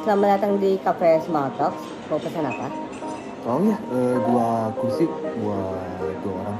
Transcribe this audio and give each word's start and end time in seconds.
selamat 0.00 0.28
datang 0.40 0.52
di 0.56 0.80
Cafe 0.80 1.20
Small 1.20 1.52
Talks. 1.60 1.84
Mau 2.08 2.16
pesan 2.16 2.48
apa? 2.48 2.66
Oh 3.44 3.60
ya, 3.60 3.76
eh, 3.76 4.16
dua 4.24 4.48
kursi 4.80 5.04
buat 5.44 6.16
dua 6.24 6.34
orang. 6.40 6.58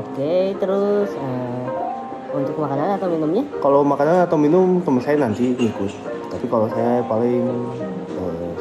Oke, 0.00 0.56
terus 0.56 1.12
eh, 1.12 1.64
untuk 2.32 2.56
makanan 2.56 2.96
atau 2.96 3.08
minumnya? 3.12 3.44
Kalau 3.60 3.84
makanan 3.84 4.24
atau 4.24 4.40
minum 4.40 4.80
teman 4.80 5.04
saya 5.04 5.20
nanti 5.20 5.52
ikut. 5.60 5.92
Tapi 6.32 6.44
kalau 6.48 6.72
saya 6.72 7.04
paling 7.04 7.44
eh, 8.16 8.52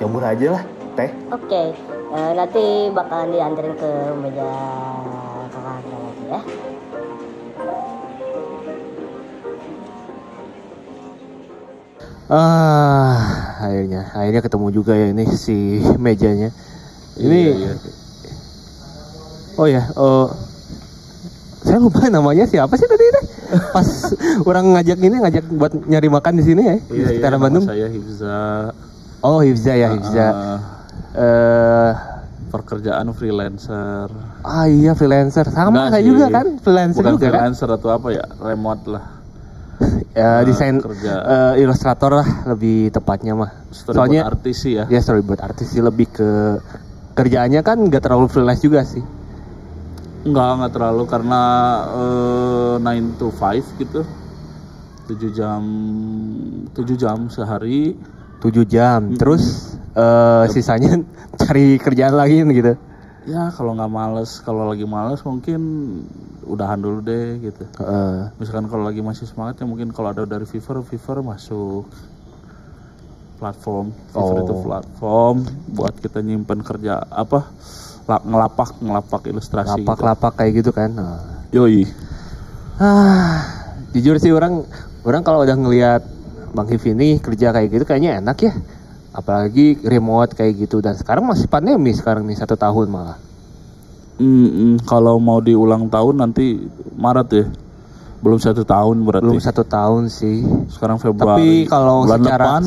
yang 0.00 0.08
murah 0.08 0.32
aja 0.32 0.56
lah, 0.56 0.62
teh. 0.96 1.12
Oke, 1.28 1.76
eh, 2.16 2.30
nanti 2.32 2.88
bakalan 2.96 3.28
dianterin 3.28 3.76
ke 3.76 3.90
meja 4.24 4.50
Ah, 12.28 13.16
akhirnya, 13.58 14.12
akhirnya 14.12 14.42
ketemu 14.42 14.68
juga 14.70 14.92
ya 14.92 15.08
ini 15.08 15.24
si 15.32 15.56
mejanya. 15.96 16.52
Ini, 17.16 17.38
Iya, 17.40 17.52
iya. 17.56 17.72
oh 19.56 19.66
ya, 19.66 19.82
oh, 19.96 20.28
saya 21.58 21.80
lupa 21.80 22.04
namanya 22.06 22.44
siapa 22.44 22.76
sih 22.76 22.84
tadi 22.84 23.00
teh? 23.02 23.24
Pas 23.72 23.88
orang 24.44 24.70
ngajak 24.70 24.98
ini 24.98 25.16
ngajak 25.18 25.44
buat 25.50 25.72
nyari 25.82 26.06
makan 26.06 26.32
di 26.36 26.44
sini 26.44 26.62
ya, 26.62 26.76
di 26.76 26.84
Iya, 26.84 26.94
iya, 26.94 27.06
sekitaran 27.08 27.32
nama 27.34 27.44
Bandung. 27.48 27.64
saya 27.64 27.86
Hifza. 27.88 28.40
Oh 29.18 29.40
Hifza 29.40 29.72
ya 29.74 29.88
Hifza. 29.90 30.26
Ah, 30.28 30.58
Eh, 31.10 31.92
pekerjaan 32.48 33.10
freelancer. 33.10 34.06
ah 34.40 34.64
iya 34.64 34.92
freelancer, 34.92 35.48
sama 35.48 35.88
saya 35.88 35.98
sih. 35.98 36.06
juga 36.06 36.30
kan 36.30 36.46
freelancer 36.56 37.02
Bukan 37.02 37.12
juga 37.16 37.26
kan? 37.26 37.32
freelancer 37.34 37.68
atau 37.72 37.88
apa 37.90 38.08
ya, 38.12 38.24
remote 38.38 38.84
lah. 38.86 39.17
Ya 40.10 40.42
Ah, 40.42 40.42
desain 40.42 40.82
kerja. 40.82 41.14
eh, 41.54 41.62
ilustrator 41.62 42.10
lah 42.10 42.28
lebih 42.48 42.90
tepatnya 42.90 43.32
mah. 43.32 43.50
Storyboard 43.70 43.94
Soalnya 43.94 44.22
artis 44.26 44.56
sih 44.58 44.72
ya. 44.74 44.84
ya 44.86 44.98
storyboard 44.98 45.38
artis 45.38 45.70
sih 45.70 45.78
lebih 45.78 46.10
ke 46.10 46.28
kerjaannya 47.14 47.62
kan 47.62 47.78
nggak 47.78 48.02
terlalu 48.02 48.26
freelance 48.26 48.58
juga 48.58 48.82
sih. 48.82 49.02
Enggak, 50.24 50.50
enggak 50.58 50.72
terlalu 50.74 51.04
karena 51.06 51.42
eh, 51.94 52.74
9 52.82 53.14
to 53.16 53.30
5 53.30 53.78
gitu. 53.78 54.02
7 55.06 55.30
jam 55.30 55.62
7 56.74 56.96
jam 56.98 57.30
sehari. 57.30 57.94
7 58.40 58.66
jam. 58.66 59.14
Terus 59.14 59.74
eh, 59.94 60.44
sisanya 60.50 60.98
cari 61.40 61.78
kerjaan 61.78 62.18
lagi 62.18 62.42
gitu. 62.42 62.74
Ya, 63.28 63.52
kalau 63.52 63.76
nggak 63.76 63.92
males, 63.92 64.40
kalau 64.40 64.64
lagi 64.64 64.88
males 64.88 65.20
mungkin 65.20 65.60
udahan 66.48 66.80
dulu 66.80 67.04
deh 67.04 67.36
gitu. 67.44 67.68
Heeh. 67.76 68.32
Misalkan 68.40 68.72
kalau 68.72 68.88
lagi 68.88 69.04
masih 69.04 69.28
semangat 69.28 69.60
ya 69.60 69.68
mungkin 69.68 69.92
kalau 69.92 70.16
ada 70.16 70.24
dari 70.24 70.48
Fiverr, 70.48 70.80
Fiverr 70.80 71.20
masuk 71.20 71.84
platform. 73.36 73.92
Fiverr 74.10 74.32
Oh. 74.34 74.42
itu 74.42 74.54
platform 74.64 75.36
buat 75.70 75.94
kita 75.94 76.24
nyimpen 76.24 76.64
kerja 76.64 77.04
apa? 77.04 77.52
la- 78.08 78.24
ngelapak 78.24 78.80
ngelapak 78.80 79.22
ilustrasi. 79.28 79.84
lapak-lapak 79.84 80.32
kayak 80.40 80.64
gitu 80.64 80.72
kan. 80.72 80.96
Gitu. 81.52 81.60
Yoi. 81.60 81.84
Ah, 82.80 83.44
jujur 83.92 84.16
sih 84.16 84.32
orang 84.32 84.64
orang 85.04 85.20
kalau 85.20 85.44
udah 85.44 85.52
ngelihat 85.52 86.02
Bang 86.56 86.72
Hiv 86.72 86.80
ini 86.88 87.20
kerja 87.20 87.52
kayak 87.52 87.68
gitu 87.68 87.84
kayaknya 87.84 88.24
enak 88.24 88.36
ya. 88.40 88.52
Apalagi 89.18 89.82
remote 89.82 90.38
kayak 90.38 90.54
gitu 90.62 90.78
dan 90.78 90.94
sekarang 90.94 91.26
masih 91.26 91.50
pandemi 91.50 91.90
sekarang 91.90 92.22
nih 92.22 92.38
satu 92.38 92.54
tahun 92.54 92.86
malah. 92.86 93.18
Mm-mm, 94.18 94.82
kalau 94.86 95.18
mau 95.18 95.42
diulang 95.42 95.90
tahun 95.90 96.22
nanti 96.22 96.62
Maret 96.94 97.28
ya. 97.34 97.46
Belum 98.22 98.38
satu 98.38 98.62
tahun 98.62 99.02
berarti. 99.02 99.26
Belum 99.26 99.42
satu 99.42 99.66
tahun 99.66 100.06
sih. 100.06 100.46
Sekarang 100.70 101.02
Tapi 101.02 101.10
Februari. 101.10 101.66
kalau 101.66 102.06
bulan 102.06 102.22
secara 102.22 102.44
depan 102.46 102.62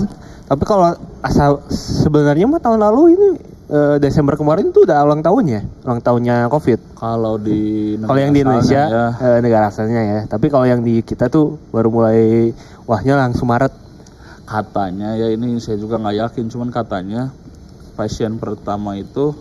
tapi 0.51 0.67
kalau 0.67 0.91
asal 1.23 1.63
sebenarnya 1.71 2.43
mah 2.43 2.59
tahun 2.59 2.83
lalu 2.83 3.15
ini 3.15 3.27
eh, 3.71 3.95
Desember 4.03 4.35
kemarin 4.35 4.67
itu 4.67 4.83
udah 4.83 4.99
ulang 5.07 5.23
tahunnya, 5.23 5.87
ulang 5.87 6.03
tahunnya 6.03 6.51
Covid. 6.51 6.99
kalau 6.99 7.39
di 7.39 7.95
Kalau 7.95 8.19
yang 8.19 8.35
di 8.35 8.43
Indonesia 8.43 8.83
ya, 8.91 9.05
eh, 9.15 9.39
negara 9.39 9.71
asalnya 9.71 10.03
ya. 10.03 10.19
Tapi 10.27 10.51
kalau 10.51 10.67
yang 10.67 10.83
di 10.83 10.99
kita 11.07 11.31
tuh 11.31 11.55
baru 11.71 11.87
mulai 11.87 12.51
wahnya 12.83 13.15
langsung 13.15 13.47
Maret. 13.47 13.71
Katanya 14.51 15.15
ya 15.15 15.31
ini 15.31 15.55
saya 15.57 15.79
juga 15.79 15.95
nggak 15.95 16.17
yakin 16.19 16.45
cuman 16.45 16.69
katanya 16.69 17.31
pasien 17.95 18.35
pertama 18.35 18.99
itu 18.99 19.31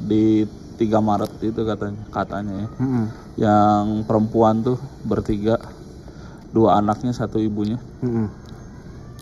di 0.00 0.42
3 0.74 0.98
Maret 0.98 1.38
itu 1.40 1.60
katanya 1.62 2.02
katanya 2.10 2.54
ya 2.58 2.68
Mm-mm. 2.76 3.04
yang 3.38 3.84
perempuan 4.02 4.60
tuh 4.60 4.76
bertiga 5.02 5.56
dua 6.50 6.76
anaknya 6.76 7.14
satu 7.14 7.38
ibunya 7.38 7.78
Mm-mm. 8.02 8.26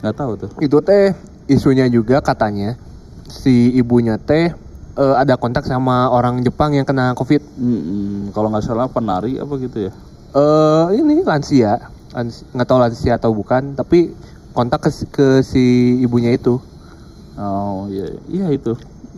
nggak 0.01 0.17
tahu 0.17 0.33
tuh 0.39 0.51
Itu 0.59 0.81
teh 0.81 1.13
isunya 1.45 1.85
juga 1.87 2.19
katanya 2.19 2.81
si 3.29 3.69
ibunya 3.71 4.17
teh 4.17 4.49
eh, 4.95 5.15
ada 5.15 5.37
kontak 5.37 5.65
sama 5.65 6.09
orang 6.09 6.41
Jepang 6.41 6.73
yang 6.73 6.87
kena 6.87 7.13
Covid. 7.13 7.43
Mm-mm, 7.59 8.33
kalau 8.33 8.49
nggak 8.49 8.65
salah 8.65 8.89
penari 8.89 9.37
apa 9.37 9.53
gitu 9.59 9.91
ya 9.91 9.93
Eh 10.35 10.99
ini 10.99 11.23
lansia, 11.23 11.79
Lans- 12.11 12.43
nggak 12.51 12.67
tahu 12.67 12.79
lansia 12.79 13.15
atau 13.15 13.31
bukan, 13.31 13.79
tapi 13.79 14.11
kontak 14.55 14.81
ke, 14.81 14.91
si- 14.91 15.09
ke 15.09 15.27
si 15.43 15.65
ibunya 16.01 16.31
itu. 16.31 16.63
oh 17.35 17.91
iya 17.91 18.07
iya 18.27 18.47
itu 18.49 18.73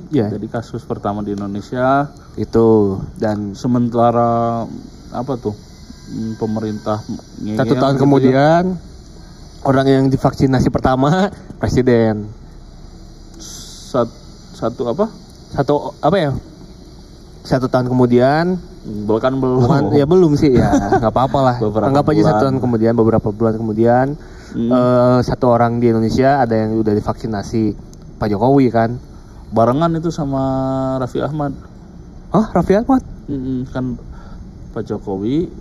Ya, 0.07 0.31
jadi 0.31 0.47
kasus 0.47 0.87
pertama 0.87 1.19
di 1.21 1.35
Indonesia 1.35 2.07
itu 2.37 2.95
dan 3.19 3.53
sementara 3.53 4.63
apa 5.11 5.33
tuh 5.35 5.51
mm, 6.07 6.39
pemerintah 6.39 7.03
satu 7.57 7.75
tahun 7.75 7.95
gitu 7.95 7.99
ya. 7.99 8.03
kemudian 8.07 8.63
orang 9.61 9.87
yang 9.89 10.05
divaksinasi 10.07 10.71
pertama 10.71 11.27
presiden. 11.59 12.31
Sat- 13.37 14.15
satu 14.55 14.87
apa 14.87 15.11
Satu 15.51 15.91
apa 15.99 16.17
ya? 16.17 16.31
Satu 17.43 17.67
tahun 17.67 17.87
kemudian 17.87 18.59
Bukan 18.87 19.33
belum. 19.37 19.59
bukan 19.59 19.83
ya 19.91 20.07
belum 20.07 20.39
sih 20.39 20.55
ya 20.55 20.71
nggak 21.03 21.11
apa-apa 21.11 21.39
lah 21.43 21.57
Beberapa 21.59 21.87
anggap 21.91 22.07
aja 22.07 22.23
satu 22.25 22.41
tahun 22.47 22.57
kemudian 22.61 22.93
beberapa 22.95 23.29
bulan 23.29 23.59
kemudian 23.59 24.15
Hmm. 24.57 24.73
eh, 24.73 25.19
satu 25.21 25.53
orang 25.53 25.77
di 25.77 25.93
Indonesia 25.93 26.41
ada 26.41 26.57
yang 26.57 26.81
udah 26.81 26.97
divaksinasi 26.97 27.77
Pak 28.17 28.33
Jokowi 28.33 28.73
kan 28.73 28.97
Barengan 29.53 29.93
itu 29.95 30.09
sama 30.09 30.43
Raffi 30.97 31.21
Ahmad. 31.21 31.53
oh 32.33 32.47
Raffi 32.57 32.75
Ahmad 32.81 33.05
Mm-mm, 33.29 33.69
kan 33.69 34.01
Pak 34.73 34.83
Jokowi 34.89 35.53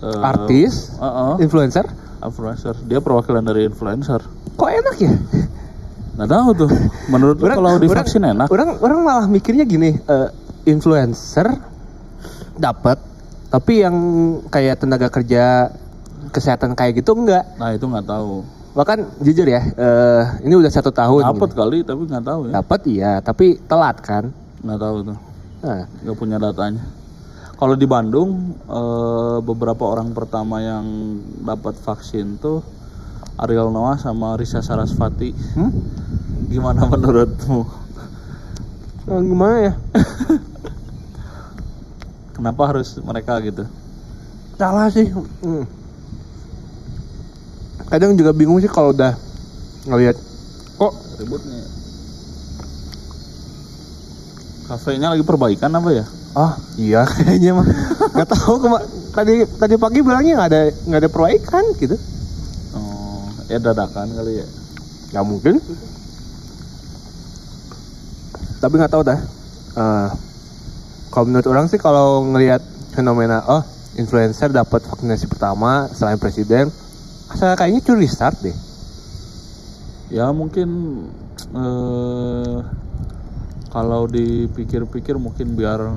eh, 0.00 0.20
artis 0.24 0.96
uh-uh, 0.96 1.36
influencer 1.44 1.84
influencer. 2.18 2.74
Dia 2.90 2.98
perwakilan 2.98 3.46
dari 3.46 3.68
influencer. 3.70 4.18
kok 4.58 4.70
enak 4.72 4.96
ya 4.98 5.12
Nggak 6.18 6.30
tahu 6.34 6.48
tuh. 6.66 6.70
Menurut 7.14 7.38
lu 7.38 7.46
kalau 7.46 7.78
divaksin 7.78 8.26
enak? 8.26 8.50
orang 8.50 8.74
orang 8.82 8.98
malah 9.06 9.26
mikirnya 9.30 9.62
gini 9.62 9.94
eh, 9.94 10.28
influencer 10.66 11.46
dapat 12.58 12.98
tapi 13.48 13.86
yang 13.86 13.96
kayak 14.50 14.82
tenaga 14.82 15.08
kerja 15.08 15.70
kesehatan 16.28 16.72
kayak 16.72 16.96
gitu 16.96 17.12
enggak 17.14 17.44
Nah 17.56 17.70
itu 17.70 17.84
nggak 17.84 18.06
tahu. 18.06 18.44
bahkan 18.70 19.00
jujur 19.18 19.42
ya 19.44 19.58
eh, 19.64 20.22
ini 20.40 20.54
udah 20.54 20.68
satu 20.68 20.88
tahun 20.88 21.24
Dapat 21.26 21.50
kali 21.52 21.78
tapi 21.82 22.02
nggak 22.04 22.22
tahu 22.22 22.40
ya. 22.46 22.52
dapat 22.56 22.80
iya 22.86 23.12
tapi 23.18 23.46
telat 23.60 23.96
kan 23.98 24.30
Nggak 24.58 24.78
tahu 24.78 24.96
tuh. 25.04 25.18
nah, 25.60 25.82
Nggak 25.98 26.16
punya 26.16 26.36
datanya. 26.36 26.82
Kalau 27.54 27.74
di 27.74 27.84
Bandung 27.84 28.30
eh, 28.60 29.38
beberapa 29.40 29.82
orang 29.84 30.12
pertama 30.12 30.58
yang 30.58 30.84
dapat 31.40 31.74
vaksin 31.76 32.38
tuh 32.38 32.62
Ariel 33.36 33.68
Noah 33.68 33.96
sama 33.96 34.34
Risa 34.34 34.58
Sarasvati. 34.58 35.30
hmm? 35.30 35.70
Gimana 36.46 36.86
menurutmu? 36.86 37.60
Eh, 39.06 39.20
gimana 39.22 39.56
ya 39.60 39.72
Kenapa 42.32 42.62
harus 42.66 42.94
mereka 43.00 43.40
gitu? 43.40 43.66
salah 44.54 44.86
sih 44.88 45.06
Hmm. 45.38 45.66
Kadang 47.88 48.14
juga 48.14 48.30
bingung 48.30 48.58
sih 48.58 48.68
kalau 48.68 48.92
udah 48.92 49.16
ngelihat 49.84 50.16
kok 50.76 50.92
Ributnya. 51.18 51.64
Kafenya 54.64 55.10
lagi 55.10 55.24
perbaikan 55.24 55.72
apa 55.72 55.90
ya? 55.92 56.04
ah 56.30 56.54
iya 56.76 57.02
kayaknya 57.08 57.50
mah 57.52 57.66
nggak 58.12 58.28
tahu 58.28 58.60
kema- 58.60 58.84
tadi 59.10 59.34
tadi 59.50 59.74
pagi 59.74 59.98
bilangnya 59.98 60.36
nggak 60.36 60.48
ada 60.48 60.60
nggak 60.84 61.00
ada 61.00 61.10
perbaikan 61.10 61.64
gitu 61.74 61.96
Oh, 62.70 63.26
ya 63.48 63.56
dadakan 63.56 64.12
kali 64.12 64.38
ya. 64.38 64.46
nggak 65.10 65.24
mungkin 65.24 65.54
tapi 68.58 68.74
nggak 68.74 68.92
tahu 68.92 69.02
dah 69.04 69.18
Eh, 69.70 70.08
kalau 71.08 71.24
menurut 71.24 71.46
orang 71.46 71.66
sih 71.66 71.78
kalau 71.78 72.26
ngelihat 72.26 72.58
fenomena 72.90 73.46
oh 73.46 73.62
influencer 73.94 74.50
dapat 74.50 74.82
vaksinasi 74.82 75.26
pertama 75.26 75.86
selain 75.88 76.18
presiden 76.18 76.66
asal 77.32 77.54
kayaknya 77.54 77.80
curi 77.84 78.08
start 78.08 78.38
deh 78.40 78.56
Ya 80.08 80.32
mungkin 80.32 80.68
eh 81.52 82.58
kalau 83.68 84.08
dipikir-pikir 84.08 85.20
mungkin 85.20 85.52
biar 85.52 85.92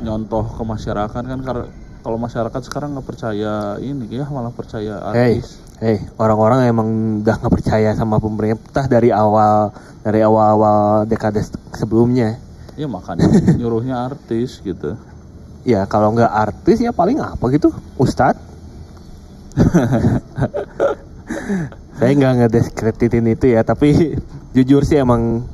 nyontoh 0.00 0.48
ke 0.56 0.62
masyarakat 0.64 1.12
kan 1.12 1.40
karena 1.44 1.68
kalau 2.00 2.16
masyarakat 2.16 2.60
sekarang 2.64 2.96
nggak 2.96 3.04
percaya 3.04 3.76
ini 3.80 4.08
ya 4.08 4.24
malah 4.32 4.48
percaya 4.52 5.00
artis 5.12 5.60
hei, 5.84 6.00
orang-orang 6.16 6.68
emang 6.68 6.88
udah 7.20 7.36
nggak 7.36 7.52
percaya 7.52 7.92
sama 7.92 8.16
pemerintah 8.16 8.88
dari 8.88 9.12
awal 9.12 9.72
dari 10.00 10.20
awal-awal 10.20 11.08
dekade 11.08 11.40
sebelumnya. 11.76 12.40
ya 12.76 12.88
makanya 12.88 13.28
nyuruhnya 13.60 14.08
artis 14.08 14.60
gitu 14.64 14.96
Ya 15.64 15.88
kalau 15.88 16.12
nggak 16.12 16.28
artis 16.28 16.84
ya 16.84 16.92
paling 16.92 17.16
apa 17.24 17.40
gitu, 17.48 17.72
Ustadz. 17.96 18.36
Saya 21.94 22.10
nggak 22.10 22.34
ngedeskreditin 22.42 23.30
itu 23.30 23.54
ya, 23.54 23.62
tapi 23.62 24.18
jujur 24.50 24.82
sih 24.82 24.98
emang 24.98 25.46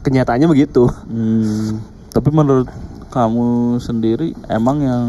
kenyataannya 0.00 0.48
begitu. 0.48 0.88
Hmm, 1.06 1.78
tapi 2.10 2.32
menurut 2.32 2.66
kamu 3.12 3.76
sendiri 3.76 4.32
emang 4.48 4.80
yang 4.80 5.06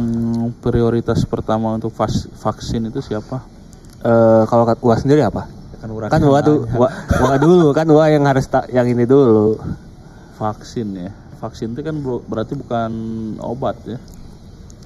prioritas 0.60 1.24
pertama 1.24 1.72
untuk 1.72 1.96
vaksin 2.36 2.92
itu 2.92 3.00
siapa 3.00 3.40
Eh 4.04 4.44
kalau 4.52 4.68
kat- 4.68 4.84
gua 4.84 5.00
sendiri 5.00 5.24
apa? 5.24 5.48
kan 5.80 5.88
urang 5.88 6.12
Kan 6.12 6.20
gua 6.20 6.44
tuh, 6.44 6.68
gua, 6.68 6.92
gua 6.92 7.36
dulu 7.40 7.72
kan 7.72 7.88
gua 7.88 8.12
yang 8.12 8.28
harus 8.28 8.44
tak 8.48 8.68
yang 8.68 8.84
ini 8.84 9.04
dulu. 9.04 9.56
vaksin 10.36 10.92
ya 11.00 11.12
vaksin 11.40 11.72
itu 11.72 11.80
kan 11.80 11.96
berarti 12.28 12.60
bukan 12.60 12.92
obat 13.40 13.80
ya 13.88 13.96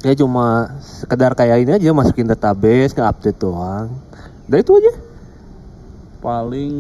Ya 0.08 0.16
cuma 0.16 0.80
sekedar 0.80 1.36
kayak 1.36 1.68
ini 1.68 1.72
aja 1.76 1.92
masukin 1.92 2.32
database, 2.32 2.96
nge-update 2.96 3.44
doang. 3.44 3.92
Udah 4.48 4.60
itu 4.64 4.72
aja. 4.80 4.94
paling 6.18 6.74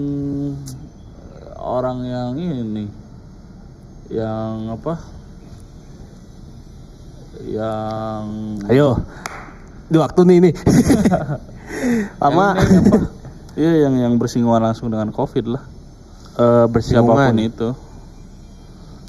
eh, 1.37 1.53
orang 1.61 2.03
yang 2.03 2.33
ini 2.35 2.89
yang 4.09 4.73
apa 4.73 4.97
yang 7.45 8.25
Ayo. 8.65 8.97
Di 9.87 9.97
waktu 10.01 10.19
nih 10.25 10.35
ini. 10.41 10.51
Apa? 12.27 12.59
Iya 13.55 13.87
yang 13.87 13.95
yang 13.95 14.13
bersinggungan 14.17 14.63
langsung 14.71 14.89
dengan 14.89 15.13
covid 15.13 15.45
lah 15.47 15.63
eh 16.37 16.65
bersinggungan. 16.69 17.17
siapa 17.17 17.33
pun 17.33 17.39
itu 17.41 17.69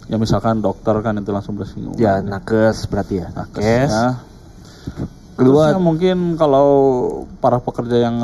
ya 0.08 0.16
misalkan 0.16 0.58
dokter 0.58 0.96
kan 0.98 1.14
itu 1.14 1.28
langsung 1.28 1.54
bersinggungan 1.54 1.96
Ya 1.96 2.18
nakes 2.18 2.84
berarti 2.84 3.20
ya. 3.20 3.28
Nakes. 3.30 3.88
Terusnya, 3.88 4.08
Kedua- 5.34 5.70
terusnya 5.70 5.78
mungkin 5.78 6.16
kalau 6.34 6.66
para 7.38 7.58
pekerja 7.58 7.96
yang 8.00 8.16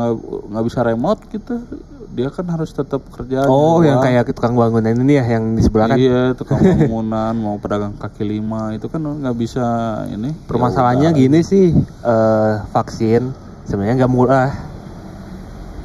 nggak 0.49 0.65
bisa 0.65 0.81
remote 0.83 1.21
gitu 1.29 1.61
dia 2.09 2.31
kan 2.31 2.47
harus 2.47 2.71
tetap 2.71 3.03
kerja 3.09 3.43
Oh, 3.45 3.79
yang 3.81 3.99
luar. 3.99 4.07
kayak 4.07 4.31
tukang 4.31 4.55
bangunan 4.55 4.95
ini 4.95 5.15
ya 5.15 5.27
yang 5.29 5.53
di 5.53 5.63
sebelah 5.63 5.89
kan. 5.89 5.99
iya 5.99 6.31
tukang 6.33 6.63
bangunan 6.79 7.35
mau 7.35 7.57
pedagang 7.57 7.93
kaki 7.93 8.23
lima 8.25 8.71
itu 8.71 8.87
kan 8.87 9.03
nggak 9.03 9.35
bisa 9.35 9.67
ini 10.09 10.31
Permasalahannya 10.41 11.11
Ya 11.11 11.19
gini 11.19 11.43
sih, 11.43 11.75
eh 11.75 12.53
vaksin 12.69 13.35
sebenarnya 13.65 13.95
nggak 14.01 14.13
murah. 14.13 14.51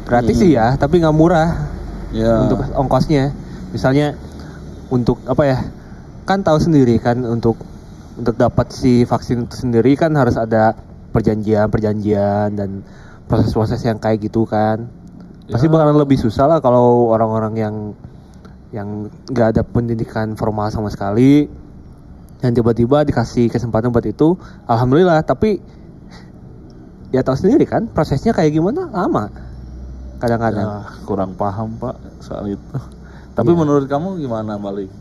Gratis 0.06 0.38
sih 0.38 0.52
ya, 0.52 0.74
tapi 0.76 0.98
nggak 0.98 1.14
murah 1.14 1.50
ya 2.10 2.42
untuk 2.44 2.62
ongkosnya. 2.74 3.30
Misalnya 3.70 4.18
untuk 4.88 5.22
apa 5.24 5.44
ya? 5.44 5.58
Kan 6.30 6.46
tahu 6.46 6.62
sendiri 6.62 7.02
kan 7.02 7.26
untuk 7.26 7.58
untuk 8.14 8.38
dapat 8.38 8.70
si 8.70 9.02
vaksin 9.02 9.50
itu 9.50 9.56
sendiri 9.58 9.98
kan 9.98 10.14
harus 10.14 10.38
ada 10.38 10.78
perjanjian-perjanjian 11.10 12.54
dan 12.54 12.86
proses-proses 13.26 13.82
yang 13.82 13.98
kayak 13.98 14.22
gitu 14.22 14.46
kan. 14.46 14.86
Pasti 15.50 15.66
Ya. 15.66 15.74
bakalan 15.74 15.98
lebih 15.98 16.22
susah 16.22 16.46
lah 16.46 16.60
kalau 16.62 17.10
orang-orang 17.10 17.54
yang 17.58 17.76
yang 18.70 18.88
nggak 19.26 19.58
ada 19.58 19.64
pendidikan 19.66 20.38
formal 20.38 20.70
sama 20.70 20.94
sekali 20.94 21.50
yang 22.40 22.54
tiba-tiba 22.54 23.02
dikasih 23.02 23.50
kesempatan 23.50 23.90
buat 23.90 24.06
itu 24.06 24.38
alhamdulillah 24.64 25.26
tapi 25.26 25.58
ya 27.10 27.20
tahu 27.20 27.34
sendiri 27.36 27.66
kan 27.66 27.90
prosesnya 27.90 28.30
kayak 28.30 28.54
gimana 28.54 28.86
lama 28.88 29.26
kadang-kadang 30.22 30.70
Ya, 30.70 30.86
kurang 31.02 31.34
paham 31.34 31.74
pak 31.76 31.98
soal 32.22 32.46
itu 32.48 32.62
tapi 33.36 33.50
Iya. 33.50 33.58
menurut 33.58 33.90
kamu 33.90 34.22
gimana 34.22 34.56
balik 34.56 34.94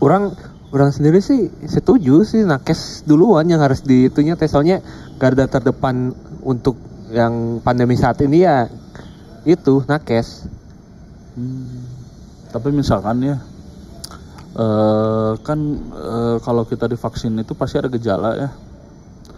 orang 0.00 0.34
orang 0.70 0.90
sendiri 0.90 1.20
sih 1.22 1.48
setuju 1.64 2.24
sih 2.26 2.42
nakes 2.44 3.04
duluan 3.06 3.46
yang 3.48 3.60
harus 3.60 3.82
ditunya 3.84 4.34
tes 4.34 4.50
soalnya 4.52 4.80
garda 5.20 5.46
terdepan 5.46 6.12
untuk 6.44 6.76
yang 7.10 7.58
pandemi 7.60 7.98
saat 7.98 8.22
ini 8.22 8.44
ya 8.46 8.70
itu 9.44 9.82
nakes 9.88 10.46
Hmm, 11.30 11.86
tapi 12.50 12.74
misalkan 12.74 13.22
ya 13.22 13.38
eh 14.50 15.32
kan 15.46 15.58
eh, 15.94 16.36
kalau 16.42 16.66
kita 16.66 16.90
divaksin 16.90 17.38
itu 17.38 17.54
pasti 17.54 17.78
ada 17.78 17.86
gejala 17.86 18.30
ya. 18.34 18.50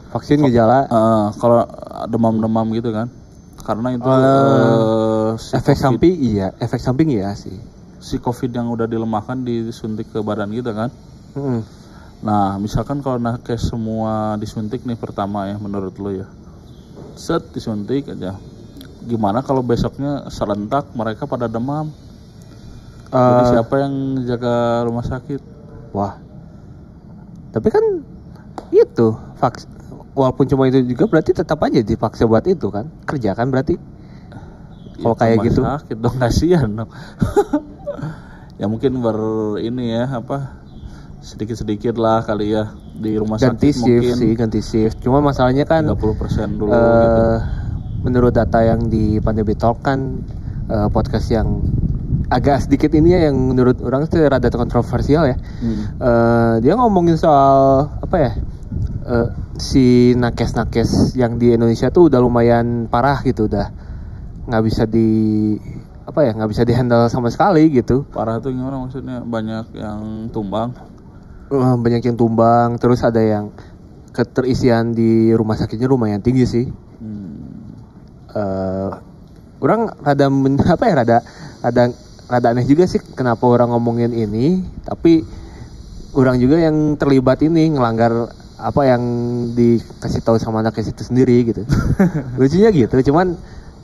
Vaksin 0.09 0.41
gejala? 0.41 0.89
Eh, 0.89 1.27
kalau 1.37 1.69
demam-demam 2.09 2.65
gitu 2.73 2.97
kan. 2.97 3.13
Karena 3.61 3.93
itu 3.93 4.09
eh, 4.09 5.31
si 5.37 5.53
efek 5.55 5.77
samping 5.77 6.15
iya 6.19 6.51
efek 6.59 6.81
samping 6.83 7.13
iya 7.13 7.37
sih 7.39 7.55
si 8.03 8.19
covid 8.19 8.51
yang 8.51 8.67
udah 8.69 8.85
dilemahkan 8.85 9.41
disuntik 9.41 10.11
ke 10.11 10.19
badan 10.21 10.51
kita 10.51 10.75
kan 10.75 10.91
Mm-mm. 11.33 11.63
nah 12.21 12.59
misalkan 12.59 12.99
kalau 12.99 13.17
nakes 13.17 13.63
semua 13.65 14.35
disuntik 14.37 14.83
nih 14.83 14.95
pertama 14.95 15.47
ya 15.47 15.57
menurut 15.57 15.95
lo 15.97 16.11
ya 16.11 16.27
set 17.15 17.47
disuntik 17.51 18.07
aja 18.09 18.35
gimana 19.03 19.41
kalau 19.41 19.63
besoknya 19.63 20.27
serentak 20.29 20.91
mereka 20.93 21.25
pada 21.25 21.47
demam 21.47 21.91
Jadi 23.09 23.19
Eh, 23.45 23.51
siapa 23.51 23.75
yang 23.77 23.93
jaga 24.25 24.55
rumah 24.83 25.05
sakit 25.05 25.41
Wah. 25.93 26.17
Tapi 27.53 27.69
kan 27.69 27.85
itu 28.73 29.07
vaks 29.37 29.69
walaupun 30.13 30.49
cuma 30.49 30.65
itu 30.65 30.81
juga 30.83 31.05
berarti 31.05 31.37
tetap 31.37 31.61
aja 31.61 31.77
dipaksa 31.79 32.25
buat 32.25 32.41
itu 32.45 32.73
kan. 32.73 32.89
Kerja 33.05 33.37
kan 33.37 33.53
berarti. 33.53 33.77
Kalau 34.97 35.13
Ya, 35.13 35.21
kayak 35.21 35.37
tambah 35.37 35.45
gitu. 35.45 35.61
sakit 35.61 35.97
dong 35.99 36.17
kasihan 36.17 36.71
dong 36.73 36.91
ya 38.61 38.67
mungkin 38.69 39.01
ber 39.01 39.19
ini 39.59 39.97
ya 39.97 40.07
apa 40.09 40.63
sedikit 41.23 41.55
sedikit 41.55 41.95
lah 41.97 42.27
kali 42.27 42.51
ya 42.53 42.75
di 42.99 43.15
rumah 43.15 43.39
Ganti 43.39 43.71
sakit 43.71 43.79
shift 43.79 43.87
mungkin 43.87 44.17
sih, 44.19 44.33
ganti 44.35 44.61
shift. 44.61 44.97
Cuma 45.01 45.23
masalahnya 45.23 45.65
kan 45.65 45.87
30% 45.87 46.59
dulu 46.59 46.71
eh, 46.71 46.79
gitu. 46.79 47.23
menurut 48.03 48.33
data 48.35 48.59
yang 48.63 48.91
di 48.91 49.23
Pandemi 49.23 49.55
Talk 49.55 49.81
kan 49.87 50.23
eh, 50.67 50.89
podcast 50.91 51.31
yang 51.31 51.63
agak 52.29 52.67
sedikit 52.67 52.93
ini 52.93 53.15
ya 53.15 53.31
yang 53.31 53.37
menurut 53.39 53.79
orang 53.81 54.07
itu 54.07 54.19
rada 54.19 54.51
kontroversial 54.51 55.31
ya. 55.31 55.37
Hmm. 55.39 55.83
Eh, 55.99 56.55
dia 56.67 56.75
ngomongin 56.75 57.15
soal 57.15 57.87
apa 58.03 58.17
ya 58.19 58.33
eh, 59.07 59.29
si 59.63 60.15
nakes-nakes 60.19 61.15
yang 61.15 61.39
di 61.39 61.55
Indonesia 61.55 61.91
tuh 61.95 62.11
udah 62.11 62.19
lumayan 62.19 62.91
parah 62.91 63.23
gitu 63.23 63.47
udah 63.47 63.71
nggak 64.43 64.63
bisa 64.67 64.91
di 64.91 65.55
apa 66.13 66.29
ya 66.29 66.37
nggak 66.37 66.51
bisa 66.53 66.69
dihandle 66.69 67.09
sama 67.09 67.33
sekali 67.33 67.73
gitu. 67.73 68.05
Parah 68.13 68.37
tuh 68.37 68.53
gimana 68.53 68.77
maksudnya? 68.85 69.25
Banyak 69.25 69.73
yang 69.73 70.29
tumbang. 70.29 70.77
Eh, 71.49 71.77
banyak 71.81 72.05
yang 72.05 72.17
tumbang 72.21 72.77
terus 72.77 73.01
ada 73.01 73.25
yang 73.25 73.49
keterisian 74.13 74.93
di 74.93 75.33
rumah 75.33 75.57
sakitnya 75.57 75.89
lumayan 75.89 76.21
tinggi 76.21 76.45
sih. 76.45 76.67
Hmm. 77.01 77.33
eh 78.33 78.91
orang 79.65 79.89
rada 80.05 80.29
men- 80.29 80.61
apa 80.77 80.85
ya 80.85 80.95
rada 81.01 81.19
rada 81.65 81.83
rada 82.29 82.49
aneh 82.53 82.69
juga 82.69 82.85
sih 82.85 83.01
kenapa 83.17 83.45
orang 83.49 83.73
ngomongin 83.73 84.13
ini 84.13 84.65
tapi 84.85 85.25
orang 86.13 86.37
juga 86.37 86.61
yang 86.61 86.97
terlibat 87.01 87.41
ini 87.41 87.73
ngelanggar 87.73 88.33
apa 88.63 88.83
yang 88.85 89.03
dikasih 89.57 90.23
tahu 90.23 90.37
sama 90.39 90.61
anak 90.61 90.77
itu 90.79 91.03
sendiri 91.03 91.41
gitu. 91.49 91.65
Lucunya 92.41 92.69
gitu 92.69 93.01
cuman 93.13 93.35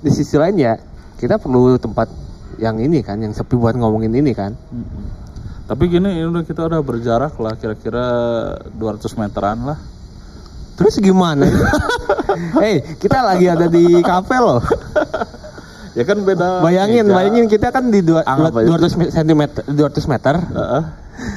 di 0.04 0.10
sisi 0.12 0.36
lain 0.36 0.60
ya 0.60 0.76
kita 1.18 1.36
perlu 1.36 1.76
tempat 1.76 2.06
yang 2.56 2.78
ini 2.78 2.98
kan 3.00 3.18
yang 3.18 3.30
sepi 3.30 3.54
buat 3.54 3.74
ngomongin 3.74 4.10
ini 4.12 4.32
kan. 4.32 4.54
Tapi 5.66 5.84
gini 5.86 6.08
ini 6.08 6.24
udah 6.24 6.42
kita 6.42 6.64
udah 6.64 6.80
berjarak 6.80 7.36
lah 7.36 7.54
kira-kira 7.54 8.04
200 8.72 9.04
meteran 9.16 9.58
lah. 9.64 9.78
terus 10.74 10.94
gimana 10.96 11.42
Hei 12.54 12.78
kita 13.02 13.18
lagi 13.20 13.50
ada 13.50 13.66
di 13.66 13.98
kafe 13.98 14.38
loh 14.38 14.62
Ya 15.92 16.06
kan 16.06 16.22
beda. 16.22 16.62
bayangin 16.62 17.02
meja. 17.02 17.18
bayangin 17.18 17.46
kita 17.50 17.68
kan 17.68 17.90
di 17.90 17.98
dua, 17.98 18.22
aja. 18.22 18.62
200 18.62 19.10
cm 19.10 19.42
200 19.74 19.74
meter 20.06 20.34
Heeh. 20.38 20.82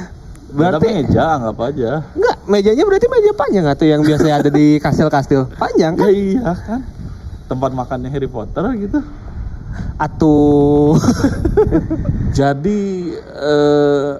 Berarti- 0.53 0.85
Beda 0.85 1.01
meja 1.01 1.23
anggap 1.33 1.57
aja. 1.63 1.91
Enggak, 2.11 2.35
mejanya 2.45 2.83
berarti 2.85 3.07
meja 3.07 3.31
panjang 3.33 3.65
atau 3.65 3.85
yang 3.87 4.01
biasa 4.03 4.25
ada 4.29 4.49
di 4.51 4.77
kastil-kastil? 4.77 5.47
Panjang 5.57 5.95
Ya 5.95 5.99
kan? 5.99 6.11
iya 6.11 6.51
kan. 6.53 6.79
Tempat 7.47 7.71
makannya 7.73 8.09
Harry 8.09 8.29
Potter 8.29 8.61
gitu. 8.77 8.99
Atuh. 9.97 10.97
Jadi 12.37 12.79
eh, 13.17 14.11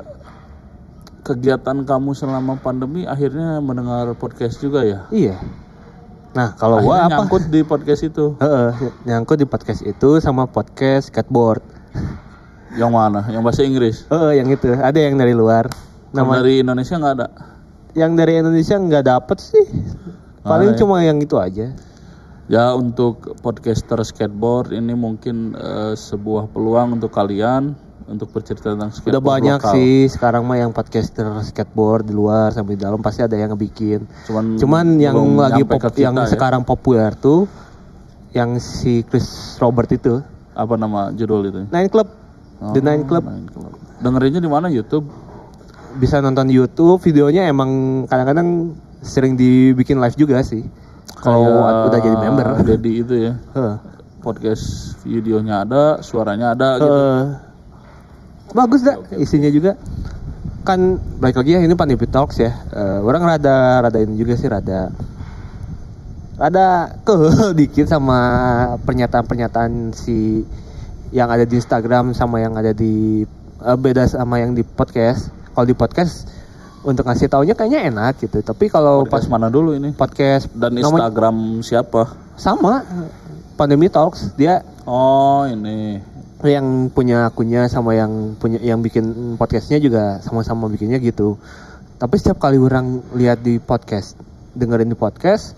kegiatan 1.22 1.78
kamu 1.82 2.12
selama 2.12 2.58
pandemi 2.58 3.04
akhirnya 3.04 3.60
mendengar 3.60 4.12
podcast 4.16 4.58
juga 4.58 4.82
ya? 4.82 5.06
iya. 5.10 5.38
Nah, 6.32 6.56
kalau 6.56 6.80
Akhirnya 6.80 6.88
gua 6.88 6.98
apa? 7.02 7.12
nyangkut 7.14 7.44
di 7.48 7.62
podcast 7.62 8.02
itu. 8.04 8.26
Heeh, 8.38 8.70
nyangkut 9.04 9.36
di 9.36 9.44
podcast 9.44 9.84
itu 9.84 10.10
sama 10.18 10.48
podcast 10.48 11.12
skateboard. 11.12 11.60
Yang 12.72 12.88
mana? 12.90 13.28
Yang 13.28 13.42
bahasa 13.44 13.62
Inggris. 13.62 14.08
Heeh, 14.08 14.40
yang 14.40 14.48
itu. 14.48 14.72
Ada 14.72 14.96
yang 14.98 15.20
dari 15.20 15.36
luar. 15.36 15.68
Nama 16.10 16.40
dari 16.40 16.64
Indonesia 16.64 16.96
nggak 16.96 17.14
ada. 17.14 17.28
yang 17.92 18.16
dari 18.16 18.40
Indonesia 18.40 18.80
nggak 18.80 19.04
dapet 19.04 19.38
sih. 19.42 19.66
Paling 20.42 20.72
Ah, 20.72 20.74
ya. 20.74 20.80
cuma 20.80 21.04
yang 21.04 21.20
itu 21.20 21.36
aja. 21.36 21.76
Ya 22.52 22.76
untuk 22.76 23.32
podcaster 23.40 23.96
skateboard 24.04 24.76
ini 24.76 24.92
mungkin 24.92 25.56
eh, 25.56 25.96
sebuah 25.96 26.52
peluang 26.52 27.00
untuk 27.00 27.08
kalian 27.08 27.72
untuk 28.12 28.28
bercerita 28.36 28.76
tentang 28.76 28.92
skateboard 28.92 29.16
Udah 29.16 29.24
banyak 29.24 29.60
lokal. 29.64 29.72
sih 29.72 30.12
sekarang 30.12 30.44
mah 30.44 30.60
yang 30.60 30.76
podcaster 30.76 31.24
skateboard 31.42 32.04
di 32.04 32.14
luar 32.14 32.52
sampai 32.52 32.76
di 32.76 32.84
dalam 32.84 33.00
pasti 33.00 33.24
ada 33.24 33.40
yang 33.40 33.56
ngebikin. 33.56 34.04
Cuman, 34.28 34.60
Cuman 34.60 34.86
yang 35.00 35.16
lagi 35.40 35.64
pop, 35.64 35.80
kita 35.80 36.04
yang 36.04 36.20
ya. 36.20 36.28
sekarang 36.28 36.68
populer 36.68 37.16
tuh 37.16 37.48
yang 38.36 38.60
si 38.60 39.08
Chris 39.08 39.56
Robert 39.56 39.88
itu 39.88 40.20
apa 40.52 40.76
nama 40.76 41.16
judul 41.16 41.48
itu? 41.48 41.60
Nine 41.72 41.88
Club. 41.88 42.08
The 42.62 42.78
Oh, 42.78 42.84
Nine 42.84 43.08
Club 43.08 43.24
Nine 43.26 43.48
Club. 43.48 43.74
Dengerinnya 44.04 44.44
di 44.44 44.52
mana 44.52 44.68
YouTube? 44.68 45.08
bisa 45.92 46.20
nonton 46.20 46.48
YouTube, 46.48 47.04
videonya 47.04 47.48
emang 47.48 48.04
kadang-kadang 48.08 48.72
sering 49.04 49.36
dibikin 49.36 50.00
live 50.00 50.16
juga 50.16 50.40
sih. 50.40 50.64
Kalau 51.22 51.46
udah 51.88 52.00
jadi 52.02 52.18
member. 52.18 52.48
Jadi 52.74 52.92
itu 52.98 53.14
ya. 53.30 53.34
Podcast 54.22 54.98
videonya 55.06 55.66
ada, 55.66 56.02
suaranya 56.02 56.54
ada 56.58 56.78
gitu. 56.78 56.90
Eh, 56.90 57.24
bagus 58.54 58.82
dah 58.82 58.98
isinya 59.18 59.50
juga. 59.54 59.78
Kan 60.66 60.98
balik 61.18 61.42
lagi 61.42 61.58
ya 61.58 61.62
ini 61.62 61.74
Pandemi 61.78 62.06
Talks 62.10 62.38
ya. 62.42 62.52
Eh, 62.74 63.00
orang 63.02 63.22
rada 63.26 63.86
rada 63.86 64.00
ini 64.02 64.18
juga 64.18 64.38
sih 64.38 64.50
rada 64.50 64.94
rada 66.38 66.98
ke 67.06 67.14
dikit 67.60 67.86
sama 67.86 68.18
pernyataan-pernyataan 68.82 69.94
si 69.94 70.42
yang 71.14 71.30
ada 71.30 71.46
di 71.46 71.60
Instagram 71.60 72.18
sama 72.18 72.42
yang 72.42 72.58
ada 72.58 72.74
di 72.74 73.26
eh, 73.62 73.78
beda 73.78 74.10
sama 74.10 74.42
yang 74.42 74.58
di 74.58 74.66
podcast. 74.66 75.34
Kalau 75.54 75.66
di 75.66 75.78
podcast 75.78 76.41
untuk 76.82 77.06
ngasih 77.06 77.30
taunya 77.30 77.54
kayaknya 77.54 77.90
enak 77.90 78.20
gitu. 78.20 78.42
Tapi 78.42 78.68
kalau 78.68 79.06
pas 79.06 79.22
mana 79.26 79.48
dulu 79.48 79.74
ini? 79.74 79.94
podcast 79.94 80.50
Dan 80.52 80.76
namanya- 80.76 81.10
Instagram 81.10 81.36
siapa? 81.62 82.02
sama 82.36 82.82
Pandemi 83.54 83.86
Talks 83.86 84.34
dia 84.34 84.66
Oh 84.90 85.46
ini. 85.46 86.02
yang 86.42 86.90
punya 86.90 87.30
akunnya 87.30 87.70
sama 87.70 87.94
yang 87.94 88.34
punya 88.34 88.58
yang 88.66 88.82
bikin 88.82 89.38
podcastnya 89.38 89.78
juga 89.78 90.18
sama-sama 90.26 90.66
bikinnya 90.66 90.98
gitu 90.98 91.38
tapi 92.02 92.18
setiap 92.18 92.42
kali 92.42 92.58
orang 92.58 92.98
lihat 93.14 93.46
di 93.46 93.62
podcast 93.62 94.18
dengerin 94.58 94.90
di 94.90 94.98
podcast 94.98 95.54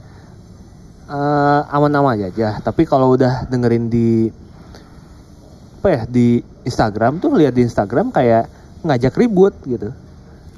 eh, 1.07 1.61
aman-aman 1.71 2.19
aja 2.19 2.27
aja 2.27 2.49
tapi 2.59 2.83
kalau 2.83 3.15
udah 3.15 3.47
dengerin 3.47 3.87
di 3.87 4.27
apa 5.79 5.87
ya 5.87 6.01
di 6.03 6.43
Instagram 6.67 7.23
tuh 7.23 7.31
lihat 7.39 7.55
di 7.55 7.63
Instagram 7.63 8.11
kayak 8.11 8.51
ngajak 8.83 9.15
ribut 9.15 9.55
gitu 9.63 9.87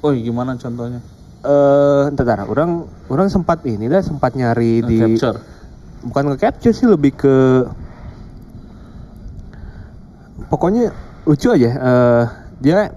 Oh 0.06 0.14
gimana 0.14 0.54
contohnya? 0.54 1.02
eh 1.42 2.02
entar 2.06 2.42
orang 2.42 2.82
orang 3.06 3.26
sempat 3.26 3.62
ini 3.62 3.86
dah 3.86 4.02
sempat 4.02 4.34
nyari 4.34 4.82
di 4.82 4.98
Capture. 5.14 5.38
bukan 6.02 6.22
nge-capture 6.32 6.74
sih 6.74 6.86
lebih 6.86 7.14
ke 7.14 7.36
pokoknya 10.48 10.90
lucu 11.22 11.50
aja 11.50 11.70
eh, 11.70 12.24
dia 12.58 12.90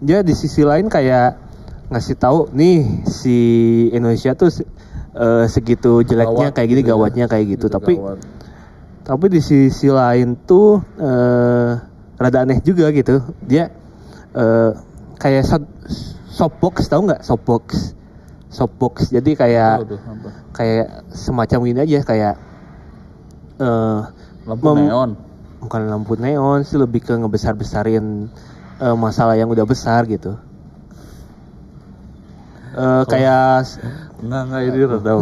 dia 0.00 0.20
di 0.20 0.32
sisi 0.32 0.60
lain 0.60 0.88
kayak 0.88 1.36
ngasih 1.88 2.16
tahu 2.16 2.48
nih 2.52 3.04
si 3.06 3.36
Indonesia 3.88 4.32
tuh 4.32 4.52
eh, 5.14 5.44
segitu 5.48 6.00
jeleknya 6.02 6.48
Gawat 6.48 6.56
kayak 6.56 6.68
gini 6.68 6.80
gitu 6.80 6.88
ya. 6.88 6.92
gawatnya 6.92 7.24
kayak 7.24 7.46
gitu, 7.46 7.66
Gitu, 7.66 7.72
tapi 7.72 7.92
gawat. 7.94 8.18
tapi 9.00 9.24
di 9.28 9.40
sisi 9.40 9.88
lain 9.88 10.36
tuh 10.44 10.80
eh, 10.96 11.70
rada 12.16 12.38
aneh 12.42 12.60
juga 12.60 12.88
gitu 12.88 13.20
dia 13.40 13.72
eh, 14.32 14.70
kayak 15.16 15.44
shopbox 16.34 16.86
tahu 16.86 17.06
nggak 17.06 17.22
shopbox 17.22 17.94
shopbox 18.50 19.08
jadi 19.08 19.30
kayak 19.32 19.72
apa? 19.86 20.28
kayak 20.52 20.86
semacam 21.08 21.60
ini 21.64 21.78
aja 21.80 21.98
kayak 22.02 22.34
eh 23.56 23.98
Lampu 24.44 24.66
mem- 24.68 24.84
neon. 24.84 25.10
bukan 25.58 25.80
lampu 25.86 26.12
neon 26.16 26.60
sih 26.60 26.74
lebih 26.74 27.00
ke 27.00 27.14
ngebesar 27.14 27.54
besarin 27.54 28.28
masalah 28.92 29.32
yang 29.32 29.46
udah 29.46 29.62
besar 29.64 30.04
gitu 30.04 30.34
Eh 32.74 33.02
kayak 33.06 33.62
s- 33.62 33.78
Enggak 34.18 34.42
enggak 34.44 34.62
ini 34.64 34.78
rada 34.82 35.12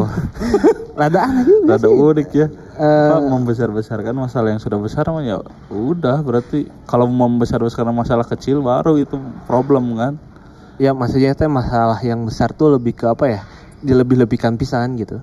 rada 1.00 1.18
aneh 1.22 1.44
juga 1.44 1.68
rada 1.68 1.84
sih. 1.84 2.00
unik 2.00 2.28
ya. 2.32 2.46
Eh, 2.72 3.08
Apa 3.12 3.28
membesar-besarkan 3.28 4.14
masalah 4.16 4.48
yang 4.48 4.62
sudah 4.62 4.80
besar 4.80 5.04
mah 5.06 5.20
ya 5.20 5.36
udah 5.68 6.24
berarti 6.24 6.64
kalau 6.88 7.04
membesar-besarkan 7.04 7.92
masalah 7.92 8.24
kecil 8.24 8.64
baru 8.64 8.96
itu 8.96 9.20
problem 9.44 9.92
kan. 9.94 10.16
Ya 10.76 10.90
maksudnya 10.90 11.32
teh 11.32 11.46
masalah 11.46 11.98
yang 12.00 12.22
besar 12.22 12.50
tuh 12.50 12.72
lebih 12.72 12.94
ke 12.94 13.06
apa 13.06 13.24
ya 13.26 13.40
dilebih-lebihkan 13.80 14.54
pisan 14.54 14.94
gitu 14.94 15.20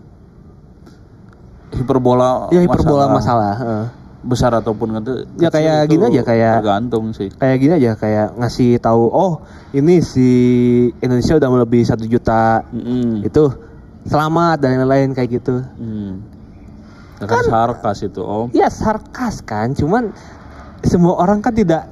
Hiperbola 1.69 2.49
ya 2.49 2.59
hiperbola 2.59 3.05
masalah, 3.07 3.53
eh. 3.55 3.85
besar 4.19 4.51
ataupun 4.51 4.99
kecil 4.99 5.29
Ya, 5.37 5.47
kayak 5.47 5.85
itu 5.85 5.95
gini 5.95 6.03
aja, 6.11 6.21
kayak- 6.23 6.57
tergantung 6.59 7.05
sih. 7.13 7.29
kayak 7.31 7.57
gini 7.57 7.73
aja 7.75 7.91
kayak 7.95 8.27
ngasih 8.35 8.69
tahu 8.79 9.05
oh 9.05 9.39
ini 9.71 10.01
si 10.01 10.27
Indonesia 10.97 11.37
udah 11.37 11.49
melebihi 11.51 11.85
satu 11.85 12.03
juta 12.03 12.65
Mm-mm. 12.67 13.21
itu 13.21 13.43
selamat 14.03 14.57
dan 14.59 14.75
lain-lain 14.77 15.13
kayak 15.13 15.29
gitu 15.35 15.61
Hmm. 15.77 16.25
Ya 17.15 17.27
kan 17.27 17.43
sarkas 17.43 17.99
itu 18.01 18.21
om. 18.21 18.47
ya 18.49 18.67
sarkas 18.67 19.39
kan 19.39 19.71
cuman 19.71 20.09
semua 20.81 21.15
orang 21.15 21.39
kan 21.39 21.51
tidak 21.51 21.85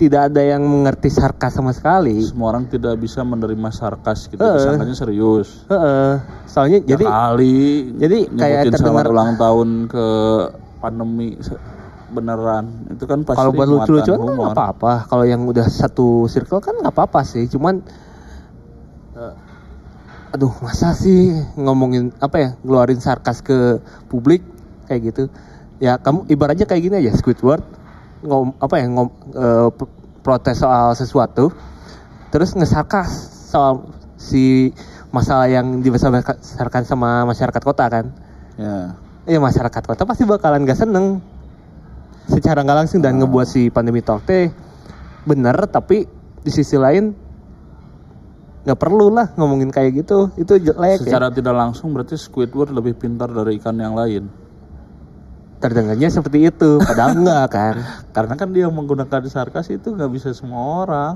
tidak 0.00 0.32
ada 0.32 0.40
yang 0.40 0.64
mengerti 0.64 1.12
sarkas 1.12 1.60
sama 1.60 1.76
sekali. 1.76 2.24
Semua 2.24 2.56
orang 2.56 2.64
tidak 2.72 2.96
bisa 2.96 3.20
menerima 3.20 3.68
sarkas 3.68 4.32
gitu. 4.32 4.40
Disangkanya 4.40 4.96
serius. 4.96 5.68
Heeh. 5.68 6.16
soalnya 6.48 6.80
Ya 6.82 6.96
jadi 6.96 7.04
kali 7.04 7.58
jadi 8.00 8.18
kayak 8.32 8.62
terdengar- 8.72 9.12
ulang 9.12 9.36
tahun 9.36 9.68
ke 9.92 10.06
pandemi 10.80 11.36
beneran. 12.08 12.88
Itu 12.88 13.04
kan 13.04 13.28
pasti 13.28 13.38
kalau 13.44 13.52
buat 13.52 13.68
lucu-lucuan 13.68 14.18
kan 14.24 14.34
nggak 14.40 14.56
apa-apa. 14.56 14.92
Kalau 15.12 15.24
yang 15.28 15.44
udah 15.44 15.68
satu 15.68 16.24
circle 16.32 16.64
kan 16.64 16.80
nggak 16.80 16.96
apa-apa 16.96 17.20
sih. 17.22 17.44
Cuman 17.52 17.84
eh, 19.20 19.34
aduh 20.32 20.50
masa 20.64 20.96
sih 20.96 21.36
ngomongin 21.60 22.08
apa 22.24 22.36
ya 22.40 22.48
ngeluarin 22.64 23.04
sarkas 23.04 23.44
ke 23.44 23.78
publik 24.08 24.40
kayak 24.88 25.12
gitu? 25.12 25.22
Ya 25.76 26.00
kamu 26.00 26.24
ibaratnya 26.32 26.64
kayak 26.64 26.82
gini 26.88 26.96
aja 27.04 27.12
Squidward 27.14 27.62
ngom 28.20 28.52
apa 28.60 28.74
ya 28.76 28.86
ngom 28.88 29.08
p- 29.74 29.92
protes 30.20 30.60
soal 30.60 30.92
sesuatu 30.92 31.48
terus 32.28 32.52
ngesarkas 32.52 33.08
soal 33.48 33.88
si 34.20 34.70
masalah 35.10 35.48
yang 35.50 35.80
dibesar-besarkan 35.80 36.82
sama 36.86 37.24
masyarakat 37.24 37.62
kota 37.64 37.86
kan 37.88 38.06
Ya. 38.60 38.92
ya 39.24 39.40
masyarakat 39.40 39.80
kota 39.80 40.04
pasti 40.04 40.28
bakalan 40.28 40.68
gak 40.68 40.76
seneng 40.76 41.24
secara 42.28 42.60
nggak 42.60 42.78
langsung 42.84 43.00
dan 43.00 43.16
ngebuat 43.16 43.48
si 43.48 43.72
pandemi 43.72 44.04
talk 44.04 44.20
teh 44.28 44.52
bener 45.24 45.56
tapi 45.64 46.04
di 46.44 46.50
sisi 46.52 46.76
lain 46.76 47.16
nggak 48.60 48.76
perlu 48.76 49.08
lah 49.08 49.32
ngomongin 49.40 49.72
kayak 49.72 50.04
gitu 50.04 50.28
itu 50.36 50.60
jelek 50.60 51.00
ya. 51.00 51.16
Secara 51.16 51.32
tidak 51.32 51.56
langsung 51.56 51.96
berarti 51.96 52.20
Squidward 52.20 52.68
lebih 52.76 52.92
pintar 53.00 53.32
dari 53.32 53.56
ikan 53.56 53.80
yang 53.80 53.96
lain. 53.96 54.28
Terdengarnya 55.60 56.08
seperti 56.08 56.48
itu 56.48 56.80
padahal 56.80 57.14
enggak 57.14 57.46
kan. 57.48 57.74
Karena 58.16 58.34
kan 58.34 58.48
dia 58.50 58.66
menggunakan 58.66 59.20
sarkas 59.28 59.68
itu 59.68 59.92
nggak 59.92 60.10
bisa 60.10 60.32
semua 60.32 60.84
orang. 60.84 61.14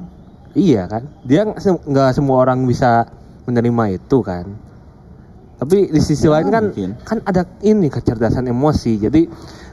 iya 0.52 0.86
kan. 0.86 1.08
Dia 1.24 1.48
nggak 1.48 1.58
se- 1.58 1.82
nggak 1.82 2.10
semua 2.12 2.44
orang 2.44 2.62
bisa 2.62 3.08
menerima 3.44 3.98
itu 3.98 4.18
kan. 4.20 4.46
Tapi 5.54 5.88
di 5.88 6.00
sisi 6.00 6.28
Ya, 6.28 6.38
lain 6.38 6.48
kan 6.50 6.64
mungkin. 6.70 6.90
kan 7.02 7.18
ada 7.24 7.42
ini 7.60 7.88
kecerdasan 7.88 8.46
emosi. 8.46 9.00
Jadi 9.00 9.26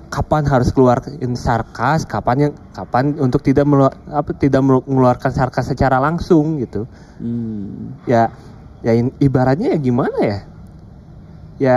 kapan 0.07 0.43
harus 0.43 0.71
keluar 0.71 1.03
sarkas? 1.35 2.03
Kapan 2.03 2.49
yang 2.49 2.53
kapan 2.71 3.13
untuk 3.17 3.43
tidak 3.43 3.63
melu- 3.63 3.91
apa 4.07 4.31
tidak 4.33 4.63
mengeluarkan 4.63 5.29
sarkas 5.29 5.67
secara 5.67 5.99
langsung 5.99 6.57
gitu. 6.57 6.87
Hmm. 7.19 7.93
ya 8.07 8.31
ya 8.81 8.91
ibaratnya 9.19 9.75
ya 9.75 9.79
gimana 9.79 10.17
ya? 10.21 10.39
Ya 11.59 11.75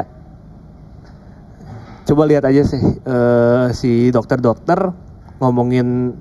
coba 2.04 2.22
lihat 2.28 2.44
aja 2.44 2.62
sih 2.64 2.80
eh, 2.80 3.66
si 3.72 4.12
dokter-dokter 4.12 4.92
ngomongin 5.40 6.12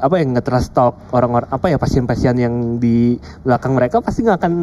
apa 0.00 0.18
yang 0.18 0.32
nge-trust 0.32 0.72
talk 0.72 0.96
orang-orang 1.12 1.50
apa 1.52 1.66
ya 1.68 1.76
pasien-pasien 1.76 2.38
yang 2.38 2.54
di 2.80 3.20
belakang 3.44 3.76
mereka 3.76 4.00
pasti 4.00 4.24
nggak 4.24 4.38
akan 4.40 4.54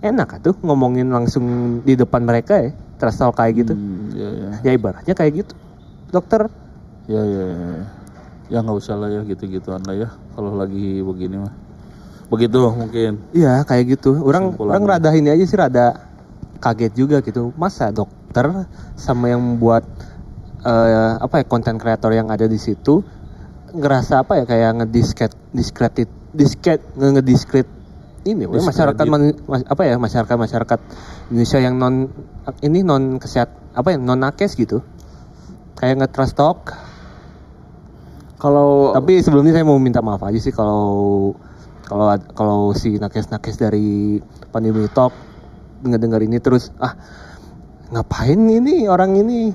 enak 0.00 0.38
tuh 0.38 0.54
ngomongin 0.62 1.10
langsung 1.10 1.44
di 1.82 1.98
depan 1.98 2.22
mereka 2.22 2.62
ya 2.62 2.70
trust 3.00 3.18
talk 3.18 3.34
kayak 3.34 3.66
gitu 3.66 3.72
Hmm, 3.74 4.14
ya, 4.14 4.28
ya. 4.30 4.50
ya 4.62 4.70
ibaratnya 4.76 5.14
kayak 5.16 5.44
gitu 5.44 5.54
dokter 6.14 6.46
Ya, 7.08 7.24
ya, 7.24 7.44
ya. 7.48 7.56
ya. 7.56 7.84
Ya 8.52 8.58
nggak 8.60 8.76
usah 8.84 9.00
lah 9.00 9.08
ya 9.08 9.24
gitu-gituan 9.24 9.80
lah 9.88 9.96
ya. 9.96 10.08
Kalau 10.36 10.52
lagi 10.60 11.00
begini 11.00 11.40
mah. 11.40 11.52
Begitu 12.28 12.60
mungkin. 12.68 13.16
Iya 13.32 13.64
kayak 13.64 13.96
gitu. 13.96 14.20
Orang 14.20 14.60
orang 14.60 14.84
rada 14.84 15.08
ini 15.16 15.32
aja 15.32 15.44
sih 15.48 15.56
rada 15.56 16.04
kaget 16.58 16.92
juga 16.94 17.16
gitu. 17.22 17.54
Masa 17.56 17.90
dokter 17.94 18.68
sama 18.98 19.30
yang 19.30 19.40
membuat 19.40 19.86
eh, 20.64 21.12
apa 21.18 21.42
ya 21.42 21.44
konten 21.46 21.78
kreator 21.78 22.12
yang 22.14 22.28
ada 22.28 22.46
di 22.50 22.58
situ 22.58 23.02
ngerasa 23.68 24.24
apa 24.24 24.40
ya 24.40 24.44
kayak 24.48 24.80
ngediskret 24.80 25.32
diskredit 25.52 26.08
disket 26.32 26.80
ngediskret 26.96 27.68
ini 28.24 28.44
we, 28.48 28.60
masyarakat 28.60 29.04
man- 29.08 29.36
mas- 29.44 29.68
apa 29.68 29.82
ya 29.84 30.00
masyarakat 30.00 30.36
masyarakat 30.36 30.80
Indonesia 31.32 31.58
yang 31.60 31.76
non 31.76 32.08
ini 32.64 32.80
non 32.80 33.20
kesehat 33.20 33.52
apa 33.76 33.94
ya 33.94 33.98
non 34.00 34.20
nakes 34.20 34.56
gitu 34.56 34.80
kayak 35.76 36.04
nge-trust 36.04 36.36
talk 36.36 36.74
Kalau 38.38 38.94
tapi 38.94 39.18
sebelumnya 39.18 39.50
saya 39.50 39.66
mau 39.66 39.82
minta 39.82 39.98
maaf 39.98 40.22
aja 40.22 40.38
sih 40.38 40.54
kalau 40.54 41.34
kalau 41.82 42.06
kalau 42.38 42.70
si 42.70 42.94
nakes 42.94 43.34
nakes 43.34 43.58
dari 43.58 44.22
pandemi 44.54 44.86
talk 44.94 45.10
dengar 45.82 46.00
dengar 46.00 46.20
ini 46.22 46.38
terus 46.42 46.74
ah 46.82 46.94
ngapain 47.88 48.36
ini 48.38 48.84
orang 48.90 49.16
ini 49.16 49.54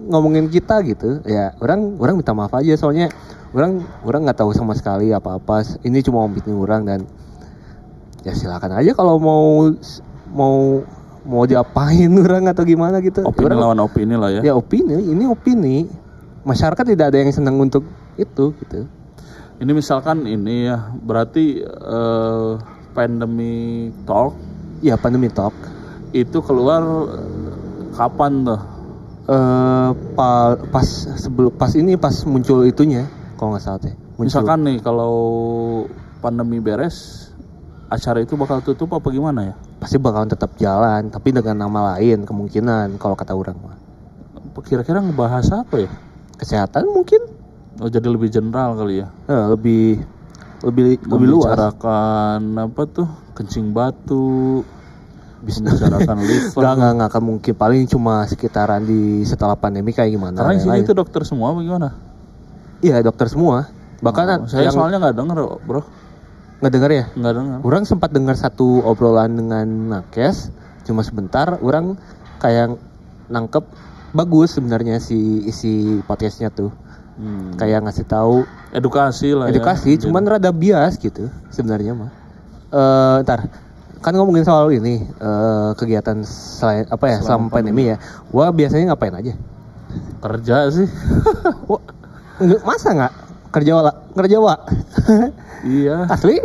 ngomongin 0.00 0.48
kita? 0.52 0.80
Gitu. 0.84 1.24
Ya 1.26 1.56
orang 1.60 1.96
orang 2.00 2.20
minta 2.20 2.32
maaf 2.36 2.52
aja 2.56 2.76
soalnya 2.76 3.08
orang 3.56 3.84
orang 4.04 4.28
nggak 4.28 4.38
tahu 4.38 4.52
sama 4.52 4.76
sekali 4.76 5.10
apa 5.12 5.40
apa 5.40 5.64
ini 5.84 6.04
cuma 6.04 6.24
opini 6.28 6.52
orang 6.52 6.82
dan 6.84 7.00
ya 8.26 8.34
silakan 8.36 8.76
aja 8.76 8.92
kalau 8.92 9.16
mau 9.16 9.70
mau 10.34 10.82
mau 11.26 11.42
diapain 11.46 12.10
orang 12.24 12.50
atau 12.50 12.62
gimana 12.62 13.02
gitu. 13.02 13.24
Opini 13.26 13.52
Orang- 13.54 13.60
lawan 13.62 13.80
opini 13.82 14.14
lah 14.14 14.30
ya. 14.30 14.40
ya 14.46 14.52
opini 14.54 14.94
ini 15.10 15.24
opini. 15.26 15.86
Masyarakat 16.46 16.94
tidak 16.94 17.10
ada 17.10 17.18
yang 17.18 17.34
senang 17.34 17.58
untuk 17.58 17.82
itu 18.14 18.54
gitu. 18.62 18.86
Ini 19.58 19.72
misalkan 19.74 20.28
ini 20.30 20.70
ya 20.70 20.94
berarti 21.02 21.58
eh, 21.66 22.50
pandemi 22.94 23.90
talk 24.06 24.55
ya 24.80 24.94
pandemi 24.96 25.28
talk 25.28 25.52
itu 26.12 26.38
keluar 26.40 26.82
eh, 27.12 27.50
kapan 27.92 28.44
tuh? 28.44 28.60
eh 29.26 29.90
pa- 30.14 30.54
pas 30.70 30.86
sebelum 31.18 31.50
pas 31.50 31.72
ini 31.74 31.98
pas 31.98 32.14
muncul 32.24 32.62
itunya 32.62 33.10
kalau 33.34 33.52
nggak 33.52 33.64
salah 33.64 33.80
teh 33.82 33.94
muncul. 34.14 34.30
Misalkan 34.30 34.58
nih 34.62 34.78
kalau 34.78 35.14
pandemi 36.22 36.62
beres 36.62 37.26
acara 37.86 38.22
itu 38.22 38.34
bakal 38.34 38.62
tutup 38.62 38.94
apa 38.94 39.10
gimana 39.10 39.50
ya? 39.50 39.54
pasti 39.76 40.00
bakalan 40.00 40.26
tetap 40.26 40.56
jalan 40.56 41.12
tapi 41.12 41.30
dengan 41.30 41.68
nama 41.68 41.94
lain 41.94 42.24
kemungkinan 42.24 42.96
kalau 42.96 43.12
kata 43.14 43.36
orang 43.36 43.54
mah 43.60 43.76
Kira-kira 44.64 45.04
ngebahas 45.04 45.46
apa 45.52 45.84
ya? 45.84 45.90
kesehatan 46.40 46.88
mungkin 46.90 47.20
Oh 47.76 47.92
jadi 47.92 48.08
lebih 48.08 48.32
general 48.32 48.72
kali 48.72 49.04
ya. 49.04 49.12
eh, 49.28 49.44
lebih 49.52 50.00
lebih 50.66 50.98
lebih 51.00 51.28
luas 51.30 51.46
Membicarakan 51.48 52.40
apa 52.58 52.82
tuh? 52.86 53.08
Kencing 53.32 53.70
batu. 53.70 54.66
Bisa 55.38 55.62
membicarakan 55.62 56.16
liver. 56.26 56.58
nggak 56.58 56.72
nggak 56.74 56.92
nggak 56.96 57.08
akan 57.08 57.22
mungkin 57.22 57.54
paling 57.54 57.82
cuma 57.86 58.26
sekitaran 58.26 58.82
di 58.82 59.22
setelah 59.22 59.54
pandemi 59.54 59.94
kayak 59.94 60.10
gimana 60.10 60.34
Karena 60.36 60.58
isinya 60.58 60.74
lain. 60.74 60.82
itu 60.82 60.92
dokter 60.92 61.22
semua 61.22 61.52
bagaimana? 61.52 61.88
iya 62.78 63.00
dokter 63.00 63.24
semua 63.26 63.72
bahkan 63.98 64.44
Oh, 64.44 64.44
saya 64.44 64.68
yang 64.68 64.76
soalnya 64.76 65.00
nggak 65.00 65.16
denger 65.16 65.38
bro, 65.64 65.80
nggak 66.60 66.72
dengar 66.72 66.90
ya 66.90 67.04
nggak 67.10 67.32
denger. 67.32 67.58
Orang 67.62 67.82
sempat 67.84 68.10
dengar 68.10 68.34
satu 68.34 68.82
obrolan 68.82 69.32
dengan 69.32 69.64
Nakes, 69.88 70.52
cuma 70.84 71.00
sebentar. 71.00 71.56
Orang 71.58 71.96
kayak 72.36 72.76
nangkep 73.26 73.64
bagus 74.12 74.52
sebenarnya 74.52 74.98
si 74.98 75.16
isi 75.42 75.72
podcastnya 76.02 76.48
tuh. 76.48 76.68
Hmm. 77.16 77.56
Kayak 77.56 77.80
ngasih 77.82 78.04
tahu 78.04 78.44
Edukasi 78.70 79.32
lah 79.32 79.48
ya. 79.48 79.56
edukasi, 79.56 79.96
cuman 79.96 80.22
rada 80.26 80.52
bias 80.52 80.96
gitu 80.96 81.32
sebenarnya 81.48 81.92
mah. 81.92 82.12
Eh, 82.68 83.16
ntar 83.24 83.48
kan 83.98 84.12
ngomongin 84.12 84.44
soal 84.44 84.68
ini 84.68 85.00
eh, 85.02 85.70
kegiatan 85.74 86.20
selain 86.22 86.84
apa 86.86 87.08
ya 87.08 87.18
selama, 87.18 87.48
pandemi 87.48 87.88
ya. 87.88 87.96
Wah 88.28 88.48
biasanya 88.48 88.92
ngapain 88.92 89.14
aja? 89.14 89.32
kerja 90.18 90.68
sih. 90.68 90.84
Wah, 91.70 91.80
masa 92.62 92.92
nggak 92.92 93.12
kerja 93.48 93.72
wala 93.74 93.92
kerja 94.12 94.36
wa 94.36 94.54
iya. 95.66 96.04
asli? 96.06 96.36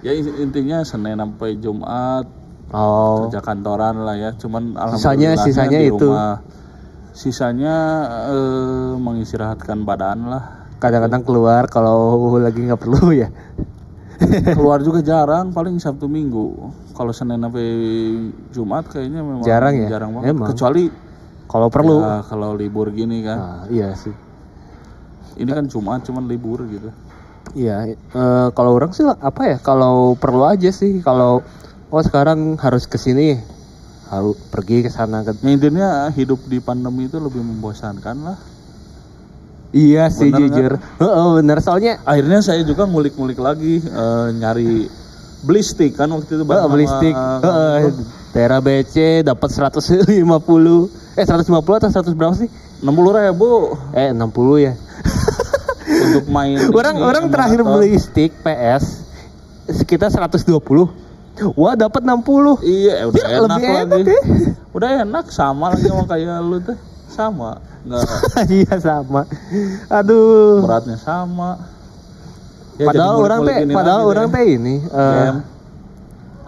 Ya 0.00 0.14
in- 0.14 0.38
intinya 0.40 0.80
Senin 0.80 1.12
sampai 1.14 1.58
Jumat 1.58 2.24
Oh, 2.70 3.26
kerja 3.26 3.42
kantoran 3.42 4.00
lah 4.00 4.14
ya. 4.14 4.30
Cuman 4.32 4.72
Sisanya- 4.94 5.34
alhamdulillahnya 5.36 5.44
sisanya 5.44 5.76
di 5.76 5.88
itu. 5.90 6.06
rumah. 6.06 6.34
Sisanya 7.20 7.76
eh, 8.32 8.92
mengistirahatkan 8.96 9.84
badan 9.84 10.32
lah. 10.32 10.44
kadang-kadang 10.80 11.20
keluar 11.20 11.68
kalau 11.68 12.16
lagi 12.40 12.64
nggak 12.64 12.80
perlu 12.80 13.12
ya. 13.12 13.28
Keluar 14.56 14.80
juga 14.80 15.04
jarang, 15.04 15.52
paling 15.52 15.76
Sabtu 15.76 16.08
Minggu. 16.08 16.72
Kalau 16.96 17.12
Senin 17.12 17.40
sampai 17.40 17.68
Jumat 18.52 18.88
kayaknya 18.88 19.20
memang 19.20 19.44
Jarang 19.44 19.76
ya? 19.76 19.88
Jarang 19.92 20.10
banget. 20.16 20.32
Emang. 20.32 20.48
Kecuali 20.52 20.84
Kalau 21.50 21.68
perlu. 21.68 22.00
ya, 22.00 22.24
kalau 22.24 22.56
libur 22.56 22.88
gini 22.92 23.20
kan. 23.20 23.36
Nah, 23.36 23.60
iya 23.68 23.92
sih. 23.96 24.12
Ini 25.40 25.50
kan 25.52 25.68
Jumat 25.68 26.04
cuman 26.04 26.24
libur 26.24 26.64
gitu. 26.68 26.88
Iya, 27.56 27.96
eh, 27.96 28.48
kalau 28.56 28.76
orang 28.76 28.96
sih 28.96 29.04
apa 29.04 29.42
ya? 29.44 29.56
Kalau 29.60 30.16
perlu 30.16 30.48
aja 30.48 30.72
sih. 30.72 31.00
Kalau 31.04 31.44
oh 31.90 32.02
sekarang 32.04 32.56
harus 32.56 32.86
ke 32.86 32.96
harus 34.10 34.36
pergi 34.50 34.82
ke 34.82 34.90
sana 34.90 35.22
ke. 35.22 35.38
Ya, 35.38 35.54
intinya 35.54 35.88
hidup 36.10 36.42
di 36.50 36.58
pandemi 36.58 37.06
itu 37.06 37.22
lebih 37.22 37.40
membosankan 37.46 38.16
lah. 38.26 38.38
Iya 39.70 40.10
sih 40.10 40.34
Bener 40.34 40.50
jujur. 40.50 40.72
Heeh, 40.98 41.26
bener 41.38 41.62
soalnya 41.62 42.02
Akhirnya 42.02 42.42
saya 42.42 42.66
juga 42.66 42.90
ngulik-ngulik 42.90 43.38
lagi 43.38 43.78
eh, 43.78 44.28
nyari 44.34 44.90
beli 45.46 45.62
stick 45.62 45.94
kan 45.94 46.10
waktu 46.10 46.42
itu 46.42 46.42
bareng 46.42 46.66
beli 46.66 46.90
stick. 46.90 47.14
Heeh, 47.14 47.94
Tera 48.34 48.58
BC 48.58 49.22
dapat 49.22 49.48
150. 49.54 50.10
Eh 51.14 51.22
150 51.22 51.54
atau 51.54 51.90
100 51.90 52.18
berapa 52.18 52.34
sih? 52.34 52.50
60 52.82 52.90
ribu 52.90 53.78
Eh 53.94 54.10
60 54.10 54.66
ya. 54.66 54.74
untuk 55.90 56.26
main 56.32 56.56
orang 56.80 56.96
ini, 56.96 57.06
orang 57.06 57.24
terakhir 57.30 57.60
beli 57.62 57.94
stick 57.98 58.34
PS 58.42 59.06
sekitar 59.70 60.10
120. 60.10 60.50
Wah, 61.56 61.74
dapat 61.74 62.02
60. 62.02 62.60
Iya, 62.60 62.94
udah 63.08 63.22
Ya, 63.22 63.36
enak 63.38 63.58
lebih 63.58 63.68
lagi. 63.68 63.80
enak 63.84 64.06
ya. 64.06 64.20
Udah 64.70 64.88
enak 65.02 65.26
sama 65.28 65.64
lagi 65.72 65.86
sama 65.86 66.04
kayak 66.04 66.40
lu 66.42 66.58
tuh. 66.60 66.78
Sama. 67.06 67.50
Nggak 67.82 68.00
Iya 68.60 68.74
sama. 68.78 69.22
Aduh. 69.88 70.62
beratnya 70.62 70.96
sama. 70.96 71.50
Ya, 72.76 72.88
padahal 72.88 73.14
orang 73.20 73.40
teh 73.44 73.56
padahal 73.68 74.00
lagi 74.00 74.10
orang 74.10 74.26
teh 74.30 74.44
ini 74.56 74.74
eh, 74.80 75.12
Game. 75.28 75.40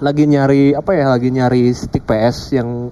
lagi 0.00 0.24
nyari 0.24 0.62
apa 0.72 0.90
ya 0.96 1.04
lagi 1.12 1.28
nyari 1.28 1.62
stick 1.76 2.08
PS 2.08 2.56
yang 2.56 2.88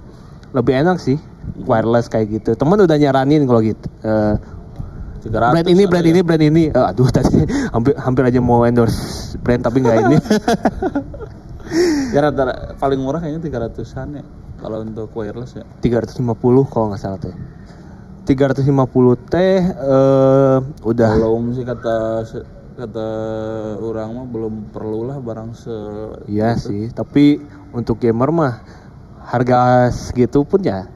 lebih 0.53 0.77
enak 0.77 1.01
sih 1.01 1.17
wireless 1.65 2.13
kayak 2.13 2.29
gitu 2.37 2.53
teman 2.53 2.77
udah 2.77 3.01
nyaranin 3.01 3.49
kalau 3.49 3.65
gitu 3.65 3.89
Eh, 4.05 4.35
300 5.25 5.57
brand 5.57 5.69
ini 5.69 5.83
brand 5.89 6.05
ini 6.05 6.21
brand 6.21 6.45
ini 6.45 6.63
Eh, 6.69 6.85
aduh 6.85 7.09
tadi 7.17 7.41
hampir 7.73 7.97
hampir 7.97 8.29
aja 8.29 8.45
mau 8.45 8.61
endorse 8.69 9.33
brand 9.41 9.65
tapi 9.65 9.81
nggak 9.81 9.97
ini 10.05 10.17
Ya 12.11 12.27
rata 12.27 12.75
paling 12.79 12.99
murah 12.99 13.23
kayaknya 13.23 13.71
300-an 13.71 14.09
ya. 14.19 14.25
Kalau 14.61 14.85
untuk 14.85 15.09
wireless 15.17 15.57
ya. 15.57 15.65
350 15.81 16.21
kalau 16.69 16.93
nggak 16.93 17.01
salah 17.01 17.17
teh 17.17 17.33
350 18.29 19.33
teh 19.33 19.59
eh 19.65 20.59
udah 20.85 21.11
Belum 21.17 21.51
sih 21.57 21.65
kata 21.65 22.23
kata 22.77 23.09
orang 23.81 24.09
mah 24.15 24.27
belum 24.29 24.55
perlu 24.73 25.09
lah 25.09 25.19
barang 25.21 25.53
se 25.53 25.77
iya 26.31 26.57
sih 26.57 26.89
tapi 26.93 27.41
untuk 27.77 28.01
gamer 28.01 28.31
mah 28.33 28.63
harga 29.27 29.89
segitu 29.93 30.45
pun 30.45 30.65
ya 30.65 30.89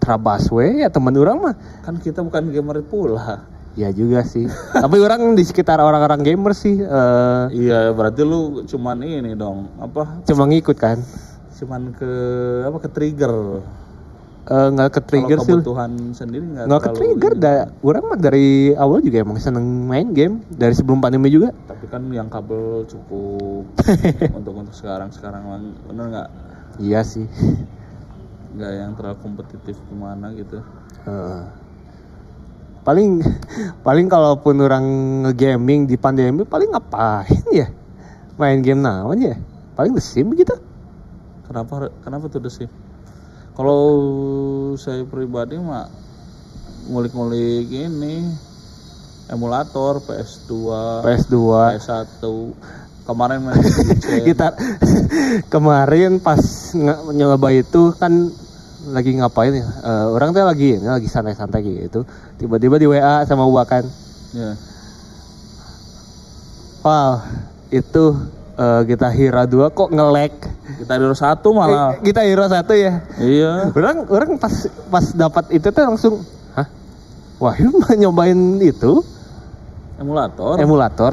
terabas 0.00 0.48
we 0.52 0.84
ya 0.84 0.92
teman 0.92 1.16
orang 1.16 1.38
mah 1.40 1.54
kan 1.84 1.96
kita 2.00 2.20
bukan 2.20 2.52
gamer 2.52 2.80
pula. 2.84 3.53
Ya 3.74 3.90
juga 3.90 4.22
sih. 4.22 4.46
Tapi 4.74 4.96
orang 5.02 5.34
di 5.34 5.42
sekitar 5.42 5.82
orang-orang 5.82 6.22
gamer 6.22 6.54
sih 6.54 6.78
eh 6.78 7.44
Iya, 7.50 7.90
berarti 7.90 8.22
lu 8.22 8.62
cuman 8.64 9.02
ini 9.02 9.34
dong, 9.34 9.66
apa? 9.76 10.22
cuma 10.22 10.46
ngikut 10.46 10.78
kan. 10.78 11.02
Cuman 11.54 11.90
ke 11.90 12.10
apa 12.62 12.78
ke 12.78 12.88
trigger. 12.88 13.34
Eh, 14.44 14.68
nggak 14.70 14.90
ke 14.92 15.00
trigger 15.00 15.38
sih. 15.40 15.56
kebutuhan 15.56 15.90
sendiri 16.12 16.44
nggak 16.44 16.64
Nggak 16.68 16.82
ke 16.82 16.90
trigger 16.92 17.32
dah. 17.34 17.56
Orang 17.80 18.04
mah 18.06 18.18
dari 18.20 18.76
awal 18.76 19.00
juga 19.00 19.24
emang 19.24 19.40
seneng 19.40 19.64
main 19.88 20.12
game 20.12 20.44
dari 20.46 20.76
sebelum 20.76 21.00
pandemi 21.00 21.32
juga. 21.32 21.50
Tapi 21.64 21.88
kan 21.88 22.06
yang 22.12 22.28
kabel 22.28 22.84
cukup 22.86 23.64
untuk 24.38 24.54
untuk 24.54 24.74
sekarang 24.76 25.10
sekarang 25.10 25.42
bener 25.88 26.04
nggak 26.12 26.28
Iya 26.78 27.00
sih. 27.02 27.26
nggak 28.54 28.70
yang 28.70 28.92
terlalu 28.94 29.18
kompetitif 29.18 29.74
gimana 29.90 30.30
gitu. 30.30 30.62
Heeh. 31.02 31.63
Paling 32.84 33.24
paling 33.80 34.06
kalaupun 34.06 34.60
orang 34.60 34.84
ngegaming 35.24 35.88
di 35.88 35.96
pandemi 35.96 36.44
paling 36.44 36.70
ngapain 36.70 37.44
ya? 37.50 37.68
Main 38.36 38.60
game 38.60 38.84
naon 38.84 39.18
ya? 39.18 39.36
Paling 39.74 39.96
The 39.96 40.02
Sim 40.04 40.36
gitu. 40.36 40.54
Kenapa 41.48 41.90
kenapa 42.04 42.28
tuh 42.28 42.46
sih? 42.52 42.68
Kalau 43.54 43.82
saya 44.76 45.06
pribadi 45.06 45.56
mah 45.56 45.86
ngulik-ngulik 46.90 47.70
ini 47.72 48.28
emulator 49.32 50.04
PS2, 50.04 50.52
PS2 51.00 51.36
PS1 51.80 52.22
kemarin 53.04 53.44
main 53.44 53.60
kita 54.28 54.56
kemarin 55.52 56.18
pas 56.20 56.40
nyoba 57.12 57.52
itu 57.52 57.92
kan 58.00 58.32
lagi 58.90 59.16
ngapain 59.16 59.54
ya 59.54 59.64
Eh, 59.64 60.06
orang 60.12 60.34
tuh 60.34 60.44
lagi 60.44 60.76
ini 60.76 60.84
lagi 60.84 61.08
santai-santai 61.08 61.64
gitu 61.64 62.04
tiba-tiba 62.36 62.76
di 62.76 62.86
WA 62.88 63.24
sama 63.24 63.46
gua 63.46 63.64
kan 63.64 63.84
Ya. 64.34 64.58
Pal 66.82 67.22
itu 67.70 68.04
eh, 68.58 68.82
kita 68.84 69.08
Hero 69.14 69.46
2 69.46 69.70
kok 69.70 69.88
nge-lag. 69.94 70.34
Kita 70.82 70.92
Hero 70.98 71.14
satu 71.14 71.54
malah. 71.54 71.94
Eh, 71.96 72.10
kita 72.10 72.26
Hero 72.26 72.44
1 72.50 72.66
ya. 72.74 72.92
Iya. 73.22 73.52
Orang 73.70 74.10
orang 74.10 74.30
pas 74.42 74.66
pas 74.90 75.06
dapat 75.14 75.54
itu 75.54 75.70
tuh 75.70 75.82
langsung, 75.86 76.14
hah? 76.58 76.66
Mah 77.38 77.56
nyobain 77.94 78.58
itu 78.58 79.06
Emulator. 79.94 80.58
emulator 80.58 81.12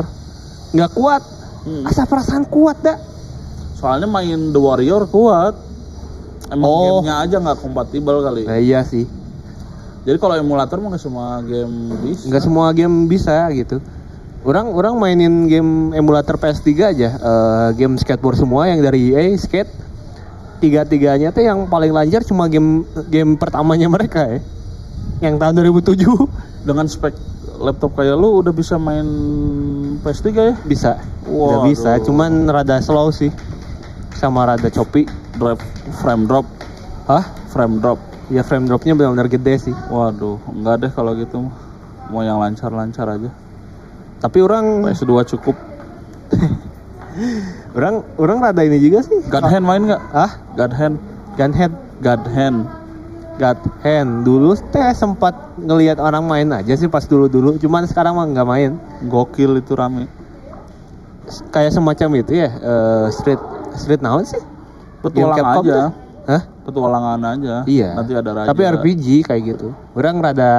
nggak 0.74 0.92
kuat. 0.98 1.22
Hmm. 1.62 1.86
Asa 1.86 2.10
perasaan 2.10 2.50
kuat 2.50 2.82
dah. 2.82 2.98
Soalnya 3.78 4.10
main 4.10 4.50
The 4.50 4.58
Warrior 4.58 5.06
kuat. 5.14 5.54
Emang 6.52 6.68
Oh. 6.68 7.00
gamenya 7.00 7.16
aja 7.18 7.36
nggak 7.40 7.58
kompatibel 7.58 8.20
kali. 8.20 8.44
Nah, 8.44 8.60
iya 8.60 8.84
sih. 8.84 9.08
Jadi 10.02 10.18
kalau 10.18 10.36
emulator 10.36 10.78
mah 10.78 10.92
nggak 10.92 11.02
semua 11.02 11.40
game 11.40 11.74
bisa. 12.02 12.28
Nggak 12.28 12.44
semua 12.44 12.68
game 12.72 12.96
bisa 13.08 13.48
gitu. 13.52 13.80
Orang 14.42 14.74
orang 14.74 14.98
mainin 14.98 15.46
game 15.46 15.72
emulator 15.94 16.36
PS3 16.36 16.68
aja, 16.90 17.10
eh, 17.14 17.70
game 17.76 17.96
skateboard 17.96 18.36
semua 18.36 18.66
yang 18.66 18.82
dari 18.82 19.14
EA 19.14 19.32
skate. 19.36 19.70
Tiga-tiganya 20.58 21.30
tuh 21.30 21.42
yang 21.42 21.66
paling 21.66 21.90
lancar 21.90 22.22
cuma 22.22 22.46
game 22.46 22.82
game 23.08 23.34
pertamanya 23.34 23.86
mereka 23.88 24.28
ya. 24.28 24.40
Yang 25.22 25.36
tahun 25.38 25.54
2007 25.56 26.30
Dengan 26.62 26.86
spek 26.86 27.14
laptop 27.58 27.94
kayak 27.94 28.14
lu 28.14 28.42
udah 28.42 28.50
bisa 28.50 28.76
main 28.76 29.06
PS3 30.02 30.26
ya? 30.34 30.54
bisa. 30.62 30.92
Udah 31.24 31.62
Waduh. 31.62 31.70
bisa, 31.70 31.92
cuman 32.02 32.46
rada 32.46 32.78
slow 32.78 33.10
sih. 33.10 33.30
Sama 34.12 34.46
rada 34.46 34.66
choppy. 34.68 35.06
Drive 35.41 35.58
frame 36.06 36.30
drop, 36.30 36.45
Hah? 37.10 37.25
frame 37.49 37.82
drop. 37.82 37.97
Ya 38.30 38.45
frame 38.45 38.69
dropnya 38.69 38.93
benar-benar 38.93 39.25
gede 39.25 39.58
sih. 39.58 39.75
Waduh, 39.89 40.38
enggak 40.54 40.86
deh 40.86 40.91
kalau 40.93 41.17
gitu. 41.17 41.49
Mau 42.13 42.21
yang 42.21 42.38
lancar-lancar 42.38 43.10
aja. 43.10 43.34
Tapi 44.21 44.38
orang 44.38 44.86
PS2 44.86 45.34
cukup. 45.34 45.58
orang 47.77 48.06
orang 48.21 48.38
rada 48.38 48.62
ini 48.62 48.77
juga 48.77 49.01
sih. 49.01 49.17
God 49.34 49.49
Hand 49.49 49.65
main 49.65 49.82
nggak? 49.89 50.01
Ah, 50.13 50.38
God 50.54 50.77
Hand, 50.77 51.01
Gunhead 51.41 51.73
God 52.06 52.21
Hand. 52.30 52.69
God 53.41 53.58
Hand 53.82 54.21
dulu 54.21 54.54
teh 54.69 54.93
sempat 54.93 55.34
ngelihat 55.58 55.97
orang 55.97 56.21
main 56.21 56.54
aja 56.54 56.77
sih 56.77 56.86
pas 56.86 57.01
dulu-dulu, 57.10 57.58
cuman 57.58 57.89
sekarang 57.89 58.13
mah 58.13 58.30
nggak 58.30 58.45
main. 58.45 58.77
Gokil 59.10 59.58
itu 59.58 59.73
rame. 59.73 60.06
Kayak 61.49 61.73
semacam 61.73 62.10
itu 62.21 62.45
ya, 62.45 62.49
eh, 62.54 63.06
street 63.10 63.41
street 63.73 64.06
naon 64.06 64.21
sih? 64.21 64.61
Game 65.04 65.26
Petualang 65.26 65.38
Capcom 65.38 65.64
aja. 65.64 65.74
tuh? 65.74 65.90
Hah? 66.22 66.42
Petualangan 66.62 67.20
aja. 67.26 67.56
Iya. 67.66 67.90
Nanti 67.98 68.14
ada 68.14 68.32
raja. 68.32 68.48
Tapi 68.48 68.62
RPG 68.62 69.06
kayak 69.26 69.42
gitu. 69.48 69.74
Orang 69.92 70.22
rada 70.22 70.52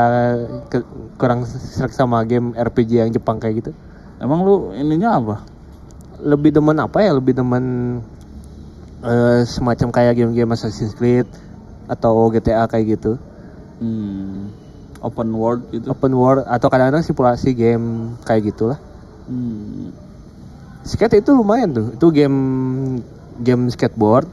ke- 0.67 0.87
kurang 1.15 1.47
serak 1.47 1.95
sama 1.95 2.27
game 2.27 2.51
RPG 2.53 2.99
yang 2.99 3.11
Jepang 3.11 3.39
kayak 3.39 3.63
gitu. 3.63 3.71
Emang 4.19 4.43
lu 4.43 4.75
ininya 4.75 5.15
apa? 5.15 5.37
Lebih 6.19 6.51
demen 6.53 6.75
apa 6.77 6.99
ya? 6.99 7.15
Lebih 7.15 7.35
demen 7.35 7.65
eh, 9.03 9.43
semacam 9.45 9.89
kayak 9.91 10.15
game-game 10.15 10.51
Assassin's 10.51 10.93
Creed 10.93 11.27
atau 11.87 12.31
GTA 12.31 12.67
kayak 12.67 12.99
gitu. 12.99 13.19
Hmm, 13.79 14.51
open 14.99 15.31
world 15.31 15.67
gitu. 15.71 15.87
Open 15.87 16.15
world 16.15 16.47
atau 16.47 16.67
kadang-kadang 16.67 17.03
simulasi 17.03 17.51
game 17.51 18.15
kayak 18.23 18.51
gitulah. 18.51 18.79
Hmm. 19.27 19.91
Skate 20.83 21.19
itu 21.19 21.31
lumayan 21.31 21.71
tuh. 21.71 21.87
Itu 21.95 22.11
game 22.11 22.39
game 23.39 23.69
skateboard 23.69 24.29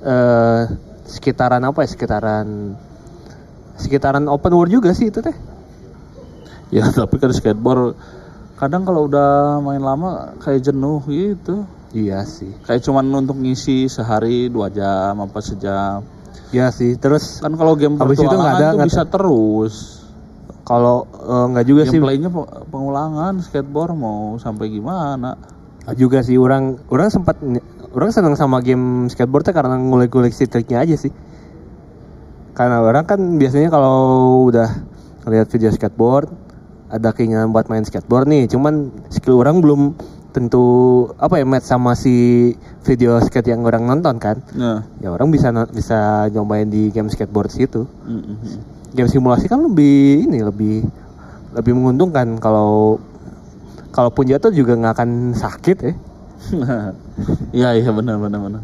eh 0.00 0.62
sekitaran 1.04 1.62
apa 1.62 1.82
ya? 1.82 1.88
Sekitaran 1.88 2.74
sekitaran 3.74 4.26
open 4.26 4.52
world 4.52 4.72
juga 4.72 4.90
sih 4.90 5.08
itu 5.08 5.18
teh. 5.18 5.34
Ya 6.70 6.88
tapi 6.94 7.16
kan 7.16 7.30
skateboard 7.30 7.94
kadang 8.56 8.82
kalau 8.82 9.04
udah 9.04 9.58
main 9.58 9.78
lama 9.78 10.34
kayak 10.38 10.62
jenuh 10.64 11.02
gitu. 11.04 11.62
Iya 11.92 12.24
sih. 12.24 12.48
Kayak 12.62 12.82
cuman 12.82 13.04
untuk 13.12 13.36
ngisi 13.36 13.84
sehari 13.86 14.48
dua 14.48 14.66
jam 14.68 15.12
apa 15.14 15.38
sejam. 15.38 16.00
Iya 16.48 16.68
sih. 16.68 16.96
Terus 16.96 17.38
Kan 17.38 17.52
kalau 17.54 17.74
game 17.74 17.96
Habis 17.96 18.16
itu 18.16 18.26
nggak 18.26 18.40
ada- 18.50 18.60
tuh 18.64 18.76
nggak 18.78 18.88
bisa 18.88 19.04
terus. 19.04 19.74
kalau 20.62 21.04
eh, 21.10 21.46
nggak 21.50 21.66
juga 21.66 21.82
sih 21.84 21.98
Gameplaynya 21.98 22.30
pe- 22.30 22.50
pengulangan 22.66 23.34
skateboard 23.40 23.92
mau 23.92 24.38
sampai 24.38 24.70
gimana? 24.70 25.34
juga 25.92 26.22
sih 26.22 26.38
orang 26.38 26.78
orang 26.86 27.10
sempat 27.10 27.42
orang 27.92 28.10
senang 28.12 28.34
sama 28.36 28.64
game 28.64 29.08
skateboard 29.12 29.44
teh 29.48 29.54
karena 29.54 29.76
ngulik-ngulik 29.76 30.32
si 30.32 30.48
triknya 30.48 30.80
aja 30.82 30.96
sih. 30.96 31.12
Karena 32.52 32.84
orang 32.84 33.08
kan 33.08 33.20
biasanya 33.40 33.72
kalau 33.72 34.44
udah 34.48 34.68
ngeliat 35.24 35.48
video 35.48 35.72
skateboard 35.72 36.28
ada 36.92 37.08
keinginan 37.16 37.52
buat 37.56 37.72
main 37.72 37.84
skateboard 37.84 38.28
nih, 38.28 38.44
cuman 38.52 38.92
skill 39.08 39.40
orang 39.40 39.64
belum 39.64 39.96
tentu 40.32 40.64
apa 41.20 41.40
ya 41.40 41.44
match 41.44 41.68
sama 41.68 41.92
si 41.92 42.52
video 42.84 43.20
skate 43.20 43.52
yang 43.52 43.64
orang 43.64 43.84
nonton 43.84 44.16
kan. 44.16 44.40
Nah, 44.56 44.84
Ya 45.00 45.12
orang 45.12 45.28
bisa 45.28 45.52
bisa 45.72 46.28
nyobain 46.32 46.68
di 46.68 46.88
game 46.92 47.08
skateboard 47.12 47.52
situ. 47.52 47.84
mm, 47.84 48.12
mm, 48.12 48.36
mm. 48.36 48.58
game 48.92 49.08
simulasi 49.08 49.48
kan 49.48 49.60
lebih 49.64 50.28
ini 50.28 50.44
lebih 50.44 50.84
lebih 51.52 51.72
menguntungkan 51.76 52.36
kalau 52.40 52.96
kalaupun 53.92 54.24
jatuh 54.28 54.52
juga 54.52 54.76
nggak 54.76 54.94
akan 54.96 55.10
sakit 55.36 55.76
ya 55.84 55.92
Iya 57.56 57.76
iya 57.76 57.90
benar 57.92 58.18
benar 58.18 58.40
benar. 58.42 58.62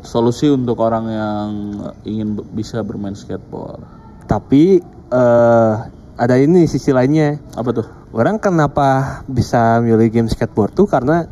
Solusi 0.00 0.48
untuk 0.48 0.80
orang 0.80 1.04
yang 1.06 1.48
ingin 2.02 2.40
bisa 2.52 2.80
bermain 2.80 3.14
skateboard. 3.14 3.84
tapi 4.24 4.78
eh 5.10 5.74
ada 6.14 6.36
ini 6.36 6.68
sisi 6.68 6.94
lainnya 6.94 7.40
Apa 7.56 7.74
tuh? 7.74 7.86
orang 8.14 8.38
kenapa 8.38 9.20
bisa 9.26 9.82
milih 9.82 10.06
game 10.06 10.30
skateboard 10.30 10.70
tuh 10.76 10.86
karena 10.86 11.26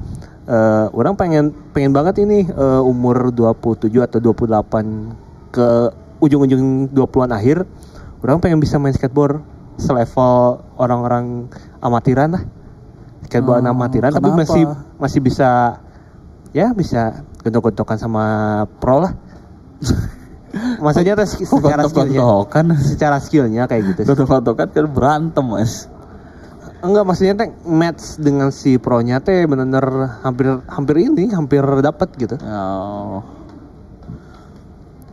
eh, 0.46 0.86
orang 0.90 1.14
pengen 1.14 1.54
pengen 1.70 1.94
banget 1.94 2.26
ini 2.26 2.42
eh, 2.48 2.80
umur 2.82 3.30
27 3.30 3.86
atau 4.02 4.18
28 4.18 5.54
ke 5.54 5.68
ujung-ujung 6.18 6.90
20-an 6.90 7.30
akhir 7.30 7.62
orang 8.26 8.42
pengen 8.42 8.58
bisa 8.58 8.82
main 8.82 8.90
skateboard 8.90 9.38
selevel 9.78 10.58
orang-orang 10.74 11.46
amatiran 11.78 12.34
lah 12.34 12.42
skateboard 13.28 13.60
Oh, 13.60 13.70
amatiran 13.70 14.08
tapi 14.08 14.24
kenapa? 14.24 14.40
masih 14.42 14.62
masih 14.96 15.20
bisa 15.20 15.50
ya 16.50 16.72
bisa 16.72 17.20
gontok-gontokan 17.38 17.96
sama 17.96 18.24
pro 18.80 19.04
lah 19.04 19.12
maksudnya 20.80 21.12
sk- 21.20 21.44
secara 21.44 21.84
skillnya 21.84 22.18
Gontok-gontokan. 22.18 22.66
secara 22.80 23.16
skillnya 23.20 23.62
kayak 23.64 23.82
gitu 23.86 24.00
Gontok-gontokan 24.08 24.66
kan 24.66 24.86
berantem 24.88 25.44
mas. 25.44 25.86
Enggak 26.78 27.04
maksudnya 27.04 27.34
teh 27.36 27.50
match 27.64 28.16
dengan 28.16 28.48
si 28.48 28.78
pro-nya 28.78 29.18
teh 29.18 29.44
bener-bener 29.44 29.82
hampir 30.22 30.46
hampir 30.64 30.96
ini 31.02 31.26
hampir 31.28 31.58
dapat 31.82 32.06
gitu. 32.14 32.38
Oh. 32.40 33.18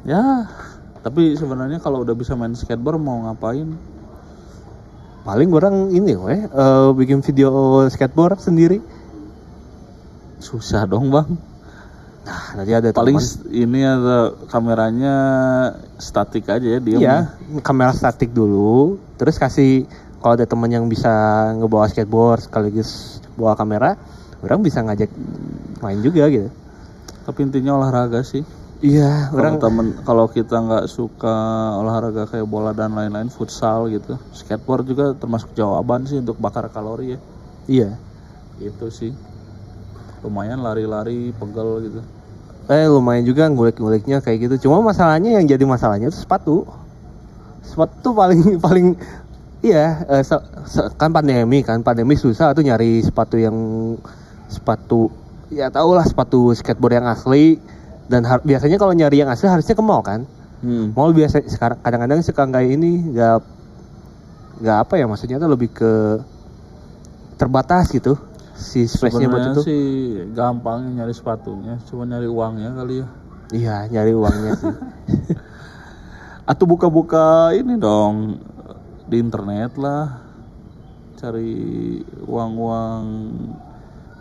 Ya, 0.05 0.45
tapi 1.01 1.33
sebenarnya 1.33 1.81
kalau 1.81 2.05
udah 2.05 2.13
bisa 2.13 2.37
main 2.37 2.53
skateboard 2.53 3.01
mau 3.01 3.25
ngapain? 3.25 3.73
Paling 5.25 5.49
orang 5.49 5.89
ini 5.89 6.13
weh 6.13 6.45
eh, 6.45 6.89
bikin 6.93 7.25
video 7.25 7.81
skateboard 7.89 8.37
sendiri. 8.37 8.77
Susah 10.37 10.85
dong 10.85 11.09
bang. 11.09 11.33
Nah, 12.25 12.61
nanti 12.61 12.73
ada 12.73 12.89
Paling 12.93 13.17
teman. 13.17 13.53
ini 13.53 13.81
ada 13.85 14.33
kameranya 14.49 15.15
statik 15.97 16.45
aja 16.49 16.65
ya 16.65 16.79
dia. 16.81 16.97
iya, 16.97 17.17
kamera 17.61 17.93
statik 17.93 18.33
dulu, 18.33 18.97
terus 19.17 19.37
kasih 19.37 19.85
kalau 20.21 20.33
ada 20.33 20.49
teman 20.49 20.73
yang 20.73 20.89
bisa 20.89 21.13
ngebawa 21.53 21.85
skateboard 21.85 22.49
sekaligus 22.49 23.21
bawa 23.37 23.53
kamera, 23.53 23.93
orang 24.41 24.65
bisa 24.65 24.81
ngajak 24.81 25.13
main 25.85 26.01
juga 26.01 26.25
gitu. 26.33 26.49
Tapi 27.29 27.39
intinya 27.45 27.77
olahraga 27.77 28.25
sih. 28.25 28.41
Iya, 28.89 29.11
Kalau 29.37 29.39
orang 29.39 29.55
temen 29.63 29.87
kalau 30.07 30.25
kita 30.35 30.55
nggak 30.65 30.85
suka 30.97 31.35
olahraga 31.81 32.23
kayak 32.31 32.47
bola 32.53 32.71
dan 32.79 32.91
lain-lain, 32.97 33.29
futsal 33.35 33.79
gitu, 33.95 34.13
skateboard 34.39 34.83
juga 34.91 35.05
termasuk 35.21 35.49
jawaban 35.59 36.01
sih 36.09 36.17
untuk 36.23 36.37
bakar 36.43 36.65
kalori 36.75 37.05
ya. 37.15 37.19
iya. 37.67 37.89
Itu 38.59 38.87
sih. 38.99 39.11
Lumayan 40.23 40.59
lari-lari, 40.65 41.31
pegel 41.39 41.69
gitu. 41.87 42.01
Eh 42.71 42.85
lumayan 42.89 43.23
juga 43.29 43.45
ngulik-nguliknya 43.49 44.17
kayak 44.25 44.37
gitu. 44.49 44.55
Cuma 44.69 44.81
masalahnya 44.81 45.37
yang 45.37 45.45
jadi 45.45 45.63
masalahnya 45.65 46.07
itu 46.09 46.19
sepatu. 46.25 46.65
Sepatu 47.65 47.93
tuh 48.05 48.13
paling 48.15 48.41
paling 48.65 48.87
iya 49.65 50.05
eh, 50.09 50.23
se- 50.25 50.45
se- 50.69 50.91
kan 50.99 51.09
pandemi 51.13 51.61
kan 51.65 51.81
pandemi 51.81 52.15
susah 52.17 52.53
tuh 52.53 52.63
nyari 52.65 53.01
sepatu 53.01 53.35
yang 53.41 53.55
sepatu 54.49 55.09
ya 55.49 55.67
tau 55.73 55.93
lah 55.97 56.05
sepatu 56.05 56.53
skateboard 56.53 57.01
yang 57.01 57.07
asli 57.09 57.57
dan 58.05 58.21
har- 58.23 58.45
biasanya 58.45 58.77
kalau 58.77 58.93
nyari 58.93 59.21
yang 59.21 59.29
asli 59.29 59.49
harusnya 59.49 59.73
ke 59.73 59.83
mall 59.83 60.05
kan. 60.05 60.23
Hmm. 60.61 60.93
Mall 60.93 61.13
biasa 61.13 61.45
sekarang 61.45 61.77
kadang-kadang 61.81 62.19
suka 62.21 62.43
kayak 62.47 62.69
ini 62.73 63.13
nggak 63.13 63.37
nggak 64.55 64.77
apa 64.87 64.93
ya 64.95 65.05
maksudnya 65.05 65.37
tuh 65.37 65.51
lebih 65.51 65.69
ke 65.69 66.23
terbatas 67.35 67.91
gitu 67.91 68.15
si 68.55 68.87
space-nya 68.87 69.27
buat 69.27 69.51
itu. 69.51 69.61
sih 69.67 69.83
gampang 70.31 70.95
nyari 70.95 71.11
sepatunya, 71.11 71.75
cuma 71.91 72.07
nyari 72.07 72.23
uangnya 72.31 72.71
kali 72.71 73.03
ya. 73.03 73.07
Iya 73.51 73.75
nyari 73.91 74.11
uangnya 74.15 74.51
sih. 74.55 74.73
Atau 76.49 76.63
buka-buka 76.63 77.51
ini 77.51 77.75
dong 77.75 78.39
di 79.05 79.19
internet 79.19 79.75
lah, 79.75 80.23
cari 81.19 81.99
uang-uang 82.23 83.03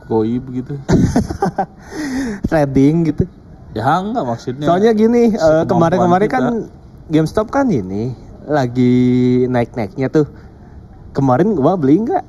goib 0.05 0.45
gitu 0.51 0.75
trading 2.51 3.09
gitu. 3.09 3.25
Ya 3.75 3.99
enggak 3.99 4.25
maksudnya 4.25 4.65
Soalnya 4.65 4.93
gini, 4.93 5.31
eh, 5.31 5.63
kemarin-kemarin 5.65 6.29
kan 6.29 6.45
GameStop 7.07 7.51
kan 7.51 7.67
ini 7.67 8.15
lagi 8.45 8.95
naik-naiknya 9.47 10.09
tuh. 10.09 10.27
Kemarin 11.11 11.53
gua 11.53 11.75
beli 11.75 12.01
nggak 12.01 12.25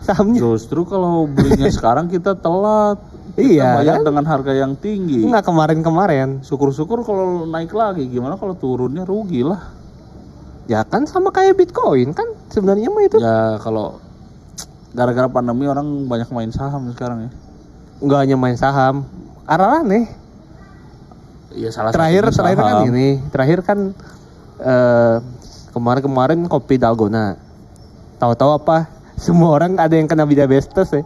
sahamnya? 0.00 0.38
justru 0.38 0.82
kalau 0.82 1.24
belinya 1.24 1.70
sekarang 1.74 2.06
kita 2.06 2.34
telat 2.34 2.98
kita 3.34 3.40
Iya, 3.40 3.68
bayar 3.74 3.94
kan? 3.96 4.04
dengan 4.04 4.24
harga 4.24 4.52
yang 4.52 4.72
tinggi 4.74 5.24
Nggak 5.24 5.42
kemarin-kemarin. 5.44 6.28
syukur-syukur 6.40 7.02
kalau 7.02 7.42
naik 7.44 7.70
lagi 7.70 8.04
gimana 8.04 8.34
kalau 8.34 8.54
turunnya 8.54 9.02
rugi 9.02 9.40
lah 9.40 9.58
Ya 10.64 10.80
kan 10.80 11.04
sama 11.04 11.28
kayak 11.28 11.56
Bitcoin 11.56 12.10
kan 12.10 12.24
sebenarnya 12.48 12.88
mah 12.88 13.02
itu. 13.02 13.16
ya 13.18 13.58
kalau 13.58 14.00
gara-gara 14.90 15.26
pandemi 15.26 15.64
orang 15.64 16.04
banyak 16.04 16.28
main 16.28 16.48
saham 16.48 16.88
sekarang 16.90 17.26
ya 17.26 17.30
Nggak 18.00 18.18
hanya 18.20 18.36
main 18.36 18.56
saham. 18.56 19.04
Arah 19.44 19.80
aneh. 19.80 20.04
Ya 21.54 21.70
salah 21.70 21.90
Terakhir 21.90 22.28
satunya 22.28 22.54
terakhir 22.54 22.58
kan 22.58 22.88
ini, 22.90 23.08
terakhir 23.30 23.58
kan 23.62 23.78
eh, 24.58 25.16
kemarin-kemarin 25.70 26.46
kopi 26.46 26.76
dalgona. 26.76 27.38
Tahu-tahu 28.18 28.50
apa? 28.58 28.86
Semua 29.24 29.54
orang 29.54 29.78
ada 29.78 29.94
yang 29.94 30.10
kena 30.10 30.26
diabetes 30.26 30.90
ya. 30.90 31.02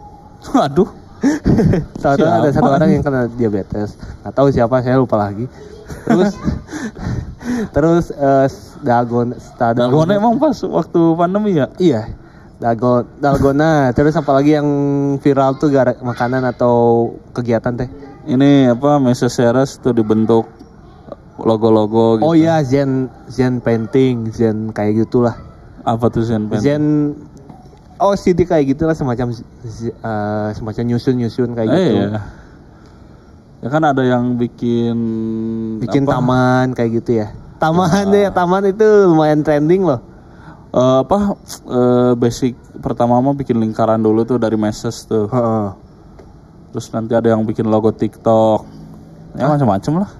aduh 0.55 0.87
Tahu-tahu 2.03 2.31
ada 2.31 2.49
satu 2.49 2.69
orang 2.71 2.89
yang 2.89 3.03
kena 3.03 3.27
diabetes. 3.27 3.93
Nggak 4.23 4.33
tahu 4.33 4.47
siapa, 4.49 4.79
saya 4.81 4.97
lupa 4.97 5.19
lagi. 5.19 5.45
Terus 6.05 6.31
terus 7.75 8.05
eh, 8.13 8.47
dalgona, 8.81 9.35
sta- 9.37 9.75
dalgona 9.75 10.15
emang 10.15 10.39
pas 10.39 10.55
waktu 10.63 11.01
pandemi 11.13 11.57
ya 11.57 11.67
Iya. 11.77 12.03
Dalgo, 12.59 13.07
dalgona, 13.23 13.95
terus 13.95 14.11
apalagi 14.19 14.59
yang 14.59 14.67
viral 15.23 15.55
tuh 15.55 15.71
gara 15.71 15.95
makanan 15.95 16.43
atau 16.43 17.07
kegiatan 17.31 17.71
teh. 17.71 17.87
Ini 18.29 18.69
apa 18.69 18.97
Mesa 18.97 19.25
Seres 19.27 19.75
tuh 19.75 19.91
dibentuk 19.91 20.45
logo-logo 21.37 22.19
gitu. 22.19 22.25
Oh 22.25 22.33
iya, 22.33 22.59
Zen 22.61 23.07
Zen 23.25 23.57
painting, 23.57 24.29
Zen 24.29 24.69
kayak 24.69 25.01
gitulah. 25.01 25.35
apa 25.81 26.05
tuh 26.07 26.21
Zen 26.21 26.45
Pen? 26.45 26.59
Zen 26.59 26.85
Oh, 27.97 28.15
CD 28.15 28.43
kayak 28.43 28.63
gitulah 28.69 28.95
semacam 28.95 29.35
eh, 29.35 30.47
semacam 30.53 30.83
nyusun-nyusun 30.85 31.51
kayak 31.51 31.67
Eh, 31.67 31.75
gitu. 31.75 31.93
iya. 31.99 32.19
Ya 33.59 33.67
kan 33.67 33.83
ada 33.83 33.99
yang 34.01 34.39
bikin 34.39 34.95
Bikin 35.79 36.03
apa, 36.03 36.15
taman 36.15 36.71
kayak 36.71 36.91
gitu 36.95 37.11
ya. 37.17 37.27
Taman 37.59 38.07
deh, 38.07 38.31
taman 38.31 38.63
itu 38.65 38.87
lumayan 39.03 39.43
trending 39.43 39.83
loh. 39.83 39.99
eh, 40.69 40.97
apa 41.01 41.35
eh, 41.65 42.11
basic 42.15 42.53
pertama 42.77 43.19
mah 43.19 43.33
bikin 43.33 43.57
lingkaran 43.57 43.99
dulu 43.99 44.23
tuh 44.23 44.37
dari 44.37 44.55
meses 44.55 45.03
tuh. 45.03 45.27
Heeh. 45.27 45.67
Terus 46.69 46.87
nanti 46.93 47.13
ada 47.17 47.33
yang 47.33 47.41
bikin 47.45 47.65
logo 47.65 47.89
TikTok. 47.89 48.65
Ya 49.37 49.49
macam-macam 49.49 50.05
lah. 50.05 50.11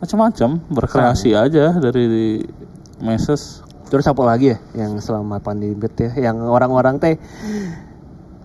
Macam-macam, 0.00 0.50
berkreasi 0.72 1.36
aja 1.36 1.76
dari 1.76 2.40
meses. 3.04 3.60
Terus 3.90 4.06
apa 4.06 4.22
lagi 4.22 4.54
ya 4.54 4.58
yang 4.86 5.02
selama 5.02 5.42
pandemi 5.42 5.74
ya, 5.98 6.30
yang 6.30 6.46
orang-orang 6.46 7.02
teh 7.02 7.18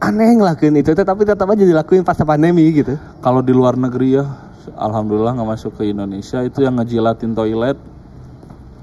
aneh 0.02 0.36
ngelakuin 0.36 0.76
itu 0.82 0.92
tapi 0.98 1.24
tetap 1.24 1.48
aja 1.48 1.64
dilakuin 1.64 2.02
pas 2.02 2.18
pandemi 2.18 2.66
gitu. 2.74 2.98
Kalau 3.22 3.46
di 3.46 3.54
luar 3.54 3.78
negeri 3.78 4.20
ya, 4.20 4.26
alhamdulillah 4.74 5.38
nggak 5.38 5.50
masuk 5.56 5.78
ke 5.78 5.94
Indonesia 5.94 6.42
itu 6.42 6.66
yang 6.66 6.82
ngejilatin 6.82 7.38
toilet 7.38 7.78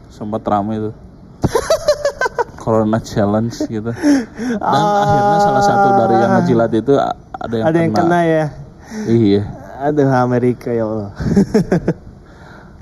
sempat 0.08 0.46
rame 0.46 0.90
tuh. 0.90 0.94
Corona 2.62 3.02
challenge 3.02 3.58
gitu. 3.66 3.90
Dan 3.90 4.82
akhirnya 4.86 5.38
salah 5.42 5.64
satu 5.66 5.88
dari 5.98 6.14
yang 6.14 6.32
ngejilat 6.38 6.70
itu 6.78 6.94
ada 7.42 7.54
yang 7.58 7.66
ada 7.66 7.78
yang 7.82 7.92
kena 7.92 8.20
ya. 8.22 8.46
Iya. 9.10 9.42
Aduh 9.82 10.10
Amerika 10.14 10.70
ya 10.70 10.86
Allah. 10.86 11.10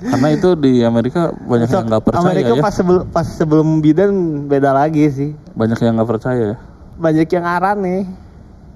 Karena 0.01 0.27
itu 0.33 0.49
di 0.57 0.81
Amerika 0.81 1.29
banyak 1.29 1.69
yang 1.69 1.85
nggak 1.85 2.03
percaya 2.05 2.25
Amerika 2.25 2.53
ya. 2.57 2.61
pas 2.61 2.73
sebelum 2.73 3.03
pas 3.13 3.25
sebelum 3.25 3.67
Biden 3.81 4.45
beda 4.49 4.73
lagi 4.73 5.05
sih. 5.13 5.29
Banyak 5.53 5.77
yang 5.77 5.93
nggak 5.97 6.09
percaya 6.09 6.43
ya. 6.53 6.57
Banyak 6.97 7.27
yang 7.29 7.45
arah 7.45 7.73
nih. 7.77 8.09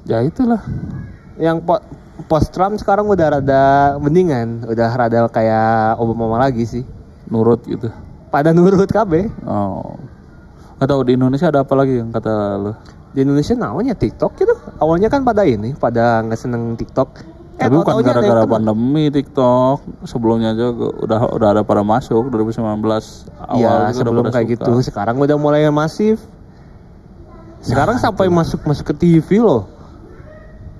Ya 0.06 0.22
itulah. 0.22 0.62
Yang 1.38 1.66
po- 1.66 1.86
post 2.30 2.54
Trump 2.54 2.78
sekarang 2.78 3.10
udah 3.10 3.42
rada 3.42 3.64
mendingan, 3.98 4.70
udah 4.70 4.90
rada 4.94 5.26
kayak 5.34 5.98
Obama 5.98 6.38
lagi 6.38 6.66
sih. 6.66 6.84
Nurut 7.30 7.66
gitu. 7.66 7.90
Pada 8.30 8.54
nurut 8.54 8.86
KB. 8.86 9.34
Oh. 9.50 9.98
Gak 10.78 10.92
tahu 10.92 11.02
di 11.08 11.16
Indonesia 11.16 11.50
ada 11.50 11.64
apa 11.64 11.74
lagi 11.74 12.04
yang 12.04 12.12
kata 12.12 12.34
lo? 12.60 12.74
Di 13.16 13.24
Indonesia 13.24 13.56
namanya 13.56 13.96
TikTok 13.96 14.36
gitu. 14.36 14.52
Awalnya 14.78 15.08
kan 15.08 15.24
pada 15.24 15.48
ini, 15.48 15.72
pada 15.72 16.20
nggak 16.22 16.36
seneng 16.36 16.76
TikTok. 16.76 17.10
Tapi 17.56 17.72
bukan 17.72 18.04
gara-gara 18.04 18.44
pandemi 18.44 19.08
TikTok. 19.08 20.04
Sebelumnya 20.04 20.52
aja 20.52 20.76
udah 20.76 21.32
udah 21.32 21.48
ada 21.56 21.62
pada 21.64 21.80
masuk 21.82 22.28
2019 22.28 22.60
awal 23.40 23.56
Iya, 23.56 23.96
sebelum 23.96 24.28
kayak 24.28 24.36
suka. 24.36 24.54
gitu. 24.60 24.72
Sekarang 24.84 25.16
udah 25.16 25.40
mulai 25.40 25.64
masif. 25.72 26.20
Sekarang 27.64 27.96
sampai 27.98 28.28
masuk 28.28 28.60
masuk 28.62 28.92
ke 28.92 28.94
TV 28.94 29.40
loh. 29.40 29.72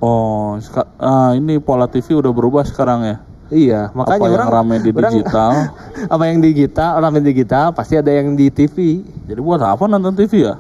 Oh, 0.04 0.60
ah, 1.00 1.32
ini 1.34 1.58
pola 1.58 1.88
TV 1.88 2.14
udah 2.14 2.30
berubah 2.30 2.68
sekarang 2.68 3.08
ya. 3.08 3.18
Iya, 3.48 3.82
makanya 3.94 4.20
Apa 4.20 4.26
yang 4.26 4.36
orang 4.36 4.50
rame 4.52 4.76
di 4.82 4.90
orang- 4.92 5.14
digital? 5.14 5.52
apa 6.14 6.24
yang 6.28 6.38
digital, 6.42 6.92
rame 7.00 7.20
digital 7.22 7.66
pasti 7.72 7.96
ada 7.96 8.12
yang 8.12 8.36
di 8.36 8.52
TV. 8.52 9.06
Jadi 9.26 9.40
buat 9.40 9.62
apa 9.62 9.86
nonton 9.88 10.14
TV 10.14 10.46
ya? 10.46 10.60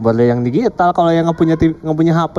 Boleh 0.00 0.32
yang 0.32 0.40
digital 0.46 0.94
kalau 0.96 1.12
yang 1.12 1.28
nggak 1.28 1.38
punya 1.38 1.56
TV, 1.58 1.76
nggak 1.80 1.98
punya 1.98 2.14
HP. 2.16 2.38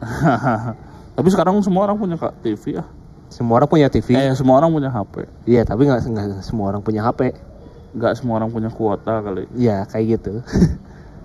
Tapi 1.16 1.28
sekarang 1.32 1.60
semua 1.64 1.88
orang 1.88 1.96
punya 1.96 2.16
Kak, 2.20 2.44
TV 2.44 2.76
ya. 2.76 2.84
Semua 3.32 3.58
orang 3.58 3.68
punya 3.68 3.88
TV. 3.88 4.14
Eh, 4.14 4.36
semua 4.36 4.60
orang 4.60 4.70
punya 4.70 4.92
HP. 4.92 5.26
Iya, 5.48 5.66
tapi 5.66 5.88
nggak 5.88 6.04
nggak 6.06 6.44
semua 6.46 6.70
orang 6.70 6.84
punya 6.84 7.02
HP. 7.02 7.34
Nggak 7.96 8.12
semua 8.20 8.38
orang 8.38 8.54
punya 8.54 8.70
kuota 8.70 9.18
kali. 9.24 9.50
Iya, 9.56 9.88
kayak 9.90 10.04
gitu. 10.20 10.44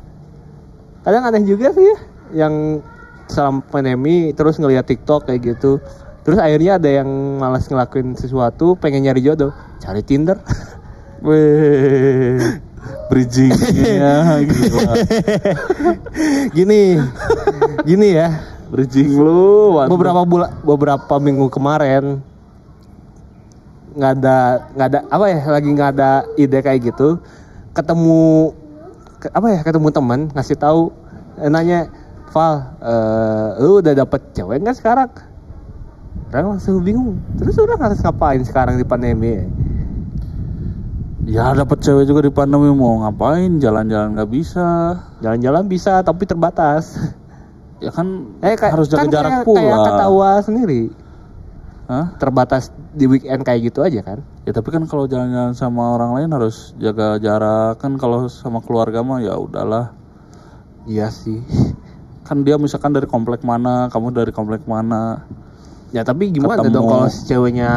Kadang 1.06 1.30
aneh 1.30 1.44
juga 1.46 1.76
sih 1.76 1.86
ya, 1.86 1.98
yang 2.46 2.82
selama 3.30 3.62
pandemi 3.70 4.34
terus 4.34 4.58
ngeliat 4.58 4.88
TikTok 4.88 5.30
kayak 5.30 5.56
gitu. 5.56 5.78
Terus 6.22 6.38
akhirnya 6.38 6.78
ada 6.78 6.90
yang 7.02 7.10
malas 7.42 7.66
ngelakuin 7.66 8.14
sesuatu, 8.14 8.78
pengen 8.78 9.06
nyari 9.06 9.22
jodoh, 9.26 9.54
cari 9.82 10.02
Tinder. 10.06 10.38
Weh, 11.26 12.38
bridgingnya 13.08 14.14
gila. 14.48 14.94
gini, 16.52 16.98
gini 17.84 18.08
ya. 18.16 18.30
Bridging 18.72 19.12
lu, 19.14 19.76
waduh. 19.76 19.92
Beberapa 19.92 20.22
bulan, 20.24 20.50
beberapa 20.64 21.14
minggu 21.20 21.52
kemarin 21.52 22.24
nggak 23.92 24.12
ada 24.24 24.38
nggak 24.72 24.88
ada 24.88 25.00
apa 25.12 25.26
ya 25.28 25.40
lagi 25.52 25.68
nggak 25.68 25.90
ada 26.00 26.12
ide 26.40 26.64
kayak 26.64 26.80
gitu 26.80 27.20
ketemu 27.76 28.56
ke- 29.20 29.28
apa 29.36 29.48
ya 29.52 29.60
ketemu 29.68 29.92
teman 29.92 30.20
ngasih 30.32 30.56
tahu 30.56 30.96
eh, 31.36 31.52
nanya 31.52 31.92
Val 32.32 32.72
eh, 32.80 33.48
lu 33.60 33.84
udah 33.84 33.92
dapet 33.92 34.24
cewek 34.32 34.64
nggak 34.64 34.80
sekarang 34.80 35.12
orang 36.32 36.56
langsung 36.56 36.80
bingung 36.80 37.20
terus 37.36 37.60
orang 37.60 37.84
harus 37.84 38.00
ngapain 38.00 38.40
sekarang 38.48 38.80
di 38.80 38.88
pandemi 38.88 39.44
Ya 41.22 41.54
dapat 41.54 41.80
cewek 41.80 42.10
juga 42.10 42.26
di 42.26 42.34
pandemi 42.34 42.74
mau 42.74 42.98
ngapain? 43.00 43.62
Jalan-jalan 43.62 44.18
nggak 44.18 44.32
bisa. 44.32 44.98
jalan-jalan 45.22 45.70
bisa 45.70 46.02
tapi 46.02 46.26
terbatas 46.26 46.98
Ya 47.78 47.90
kan 47.90 48.38
eh 48.42 48.54
kayak 48.54 48.74
harus 48.74 48.90
jaga 48.90 49.02
kan 49.02 49.08
jarak 49.10 49.32
kayak, 49.32 49.46
pula. 49.46 49.58
kayak 49.60 49.80
ketawa 49.84 50.30
sendiri 50.42 50.82
Hah? 51.86 52.14
terbatas 52.18 52.70
di 52.94 53.06
weekend 53.06 53.42
kayak 53.42 53.74
gitu 53.74 53.82
aja 53.82 54.02
kan 54.02 54.22
Ya 54.46 54.54
tapi 54.54 54.70
kan 54.70 54.86
kalau 54.86 55.06
jalan-jalan 55.06 55.54
sama 55.54 55.94
orang 55.94 56.14
lain 56.14 56.30
harus 56.30 56.74
jaga 56.78 57.18
jarak 57.18 57.78
kan 57.78 57.98
kalau 57.98 58.26
sama 58.26 58.62
keluarga 58.62 59.02
mah 59.02 59.18
ya 59.20 59.34
udahlah. 59.34 59.94
iya 60.86 61.10
sih 61.10 61.42
Kan 62.22 62.46
dia 62.46 62.56
misalkan 62.56 62.94
dari 62.94 63.06
komplek 63.06 63.42
mana, 63.42 63.90
kamu 63.92 64.14
dari 64.14 64.32
komplek 64.32 64.64
mana. 64.64 65.26
Ya 65.92 66.02
tapi 66.02 66.32
gimana 66.32 66.62
Ketemu. 66.64 66.72
dong 66.72 66.86
kalau 66.88 67.08
si 67.10 67.28
ceweknya 67.28 67.72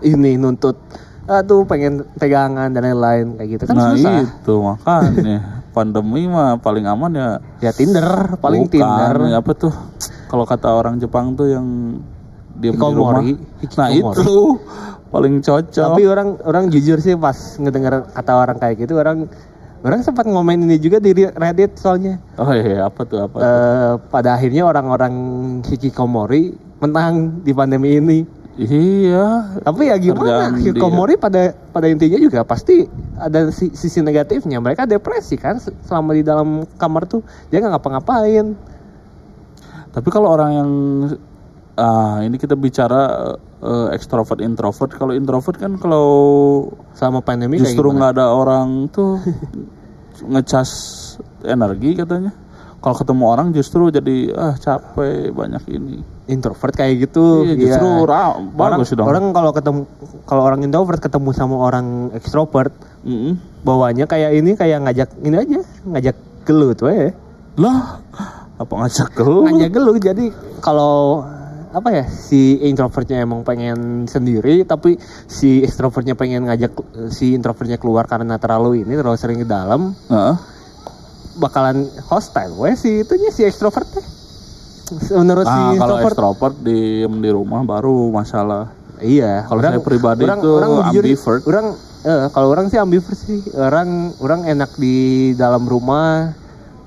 ini 0.00 0.38
nuntut 0.40 0.78
aduh 1.26 1.66
pengen 1.66 2.06
pegangan 2.16 2.70
dan 2.70 2.82
lain-lain 2.86 3.34
kayak 3.34 3.48
gitu 3.58 3.64
kan 3.66 3.74
nah 3.74 3.92
susah. 3.94 4.22
itu 4.22 4.54
makanya 4.62 5.38
pandemi 5.76 6.24
mah 6.24 6.56
paling 6.56 6.88
aman 6.88 7.12
ya. 7.12 7.28
Ya 7.60 7.72
Tinder, 7.76 8.40
paling 8.40 8.64
Bukan, 8.64 8.80
Tinder. 8.80 9.16
ya 9.28 9.44
apa 9.44 9.52
tuh? 9.52 9.74
Kalau 10.32 10.48
kata 10.48 10.72
orang 10.72 10.96
Jepang 10.96 11.36
tuh 11.36 11.52
yang 11.52 12.00
diem 12.56 12.72
di 12.72 12.80
rumah. 12.80 13.20
Nah 13.76 13.88
itu 13.92 14.56
paling 15.12 15.44
cocok. 15.44 15.86
Tapi 15.92 16.02
orang 16.08 16.40
orang 16.48 16.64
jujur 16.72 16.96
sih 17.04 17.12
pas 17.20 17.36
ngedenger 17.60 18.08
kata 18.08 18.32
orang 18.32 18.56
kayak 18.56 18.88
gitu 18.88 18.96
orang 18.96 19.28
orang 19.84 20.00
sempat 20.00 20.24
ngomen 20.24 20.64
ini 20.64 20.80
juga 20.80 20.96
di 20.96 21.12
Reddit 21.12 21.76
soalnya. 21.76 22.16
Oh 22.40 22.48
iya 22.56 22.88
apa 22.88 23.04
tuh 23.04 23.28
apa? 23.28 23.36
tuh? 23.36 23.44
Eh, 23.44 23.92
pada 24.08 24.40
akhirnya 24.40 24.64
orang-orang 24.64 25.14
hikikomori 25.68 26.56
menang 26.80 27.44
di 27.44 27.52
pandemi 27.52 28.00
ini. 28.00 28.18
Iya. 28.56 29.26
Tapi 29.60 29.82
ya 29.86 29.96
gimana? 30.00 30.24
Hikikomori 30.64 31.14
pada 31.16 31.40
pada 31.70 31.86
intinya 31.86 32.16
juga 32.16 32.40
pasti 32.40 32.88
ada 33.14 33.52
si- 33.52 33.72
sisi 33.72 34.00
negatifnya. 34.00 34.58
Mereka 34.58 34.88
depresi 34.88 35.36
kan 35.36 35.60
se- 35.60 35.76
selama 35.84 36.16
di 36.16 36.24
dalam 36.24 36.64
kamar 36.80 37.04
tuh 37.04 37.20
dia 37.52 37.60
nggak 37.60 37.76
ngapa-ngapain. 37.76 38.56
Tapi 39.92 40.08
kalau 40.08 40.32
orang 40.32 40.50
yang 40.52 40.70
ah 41.76 42.24
ini 42.24 42.40
kita 42.40 42.56
bicara 42.56 43.36
eh, 43.60 43.88
extrovert 43.92 44.40
introvert. 44.40 44.88
Kalau 44.88 45.12
introvert 45.12 45.56
kan 45.60 45.76
kalau 45.76 46.06
Sama 46.96 47.20
pandemi 47.20 47.60
justru 47.60 47.92
nggak 47.92 48.16
ada 48.16 48.32
orang 48.32 48.88
tuh 48.88 49.20
ngecas 50.32 50.70
energi 51.44 51.92
katanya. 51.92 52.32
Kalau 52.80 52.96
ketemu 52.96 53.24
orang 53.28 53.48
justru 53.52 53.92
jadi 53.92 54.32
ah 54.32 54.56
capek 54.56 55.28
banyak 55.28 55.64
ini. 55.68 56.15
Introvert 56.26 56.74
kayak 56.74 57.06
gitu. 57.06 57.46
Iya, 57.46 57.54
justru 57.54 57.86
Iya. 57.86 58.06
ra- 58.06 58.34
orang, 58.58 58.82
dong. 58.82 59.06
Orang 59.06 59.24
kalau 59.30 59.50
ketemu 59.54 59.80
kalau 60.26 60.42
orang 60.42 60.60
introvert 60.62 60.98
ketemu 60.98 61.30
sama 61.32 61.56
orang 61.56 62.10
ekstrovert, 62.12 62.74
Mm-mm. 63.02 63.38
bawanya 63.62 64.04
kayak 64.04 64.34
ini 64.34 64.54
kayak 64.54 64.82
ngajak 64.84 65.08
ini 65.22 65.36
aja, 65.38 65.60
ngajak 65.86 66.16
gelut 66.42 66.78
we. 66.82 67.14
Lah, 67.56 68.02
apa 68.58 68.72
ngajak 68.74 69.14
lu? 69.22 69.46
Ngajak 69.46 69.70
gelut 69.70 70.02
jadi 70.02 70.30
kalau 70.60 71.22
apa 71.66 71.92
ya 71.92 72.04
si 72.08 72.56
introvertnya 72.64 73.20
emang 73.20 73.44
pengen 73.44 74.08
sendiri 74.08 74.64
tapi 74.64 74.96
si 75.28 75.60
extrovertnya 75.60 76.16
pengen 76.16 76.48
ngajak 76.48 76.72
si 77.12 77.36
introvertnya 77.36 77.76
keluar 77.76 78.08
karena 78.08 78.40
terlalu 78.40 78.80
ini 78.80 78.96
terlalu 78.96 79.18
sering 79.20 79.36
di 79.36 79.44
dalam 79.44 79.92
Heeh. 80.08 80.34
bakalan 81.36 81.84
hostile 82.08 82.56
we 82.56 82.72
si 82.72 83.04
itunya 83.04 83.28
si 83.28 83.44
extrovert 83.44 83.92
menurut 85.12 85.44
si 85.44 85.52
Ah, 85.52 85.72
kalau 85.74 85.96
extrovert 86.00 86.54
diem 86.62 87.14
di 87.18 87.30
rumah 87.30 87.60
baru 87.62 88.10
masalah. 88.10 88.70
Iya, 88.96 89.44
Kalau 89.44 89.60
saya 89.60 89.82
pribadi 89.82 90.24
tuh 90.24 90.56
jujur, 90.56 91.04
ambivert. 91.04 91.42
Orang 91.44 91.66
eh, 92.00 92.26
kalau 92.32 92.48
orang 92.48 92.66
sih 92.72 92.78
ambivert 92.78 93.18
sih. 93.18 93.44
Orang 93.52 94.14
orang 94.22 94.46
enak 94.46 94.72
di 94.78 94.96
dalam 95.34 95.68
rumah 95.68 96.32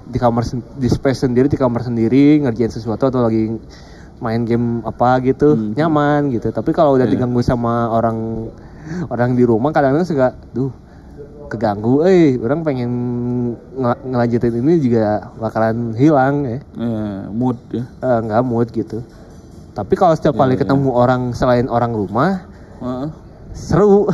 di 0.10 0.18
kamar 0.18 0.42
di 0.74 0.90
space 0.90 1.30
sendiri 1.30 1.46
di 1.46 1.54
kamar 1.54 1.86
sendiri 1.86 2.42
ngerjain 2.42 2.74
sesuatu 2.74 3.14
atau 3.14 3.22
lagi 3.22 3.54
main 4.20 4.42
game 4.42 4.82
apa 4.82 5.22
gitu 5.22 5.54
Hmm. 5.54 5.78
nyaman 5.78 6.34
gitu. 6.34 6.50
Tapi 6.50 6.74
kalau 6.74 6.98
udah 6.98 7.06
Iya. 7.06 7.14
diganggu 7.14 7.46
sama 7.46 7.94
orang 7.94 8.50
orang 9.08 9.38
di 9.38 9.46
rumah 9.46 9.70
kadang-kadang 9.70 10.08
suka 10.08 10.34
duh 10.50 10.74
keganggu 11.50 12.02
eh 12.04 12.38
orang 12.38 12.62
pengen 12.62 12.92
ngel- 13.74 14.04
ngelanjutin 14.06 14.54
ini 14.56 14.74
juga 14.80 15.04
bakalan 15.36 15.92
hilang 15.94 16.36
ya 16.44 16.60
Eh, 16.76 17.22
mood 17.30 17.58
ya. 17.70 17.84
Eh, 17.84 18.20
nggak 18.22 18.42
mood 18.42 18.70
gitu 18.70 19.02
tapi 19.70 19.94
kalau 19.94 20.14
setiap 20.14 20.36
kali 20.36 20.54
iya. 20.54 20.62
ketemu 20.62 20.90
orang 20.90 21.22
selain 21.32 21.66
orang 21.66 21.92
rumah 21.92 22.46
Heeh. 22.78 23.10
seru 23.52 24.06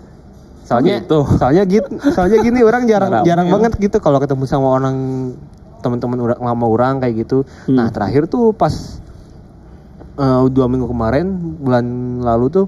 soalnya 0.66 0.98
Gitu. 0.98 1.18
soalnya 1.34 1.64
gitu 1.64 1.90
soalnya 2.08 2.38
gini 2.38 2.60
orang 2.60 2.86
jarang 2.86 3.20
jarang 3.20 3.46
ya. 3.46 3.52
banget 3.52 3.72
gitu 3.76 3.98
kalau 3.98 4.16
ketemu 4.16 4.44
sama 4.44 4.70
orang 4.72 4.96
teman-teman 5.80 6.18
orang 6.22 6.38
lama 6.38 6.66
orang 6.66 6.94
kayak 6.98 7.14
gitu 7.20 7.42
Hmm. 7.64 7.74
nah 7.74 7.88
terakhir 7.88 8.24
tuh 8.24 8.52
pas 8.52 8.72
eh, 10.14 10.42
dua 10.48 10.66
minggu 10.66 10.86
kemarin 10.86 11.26
bulan 11.58 11.84
lalu 12.20 12.46
tuh 12.50 12.66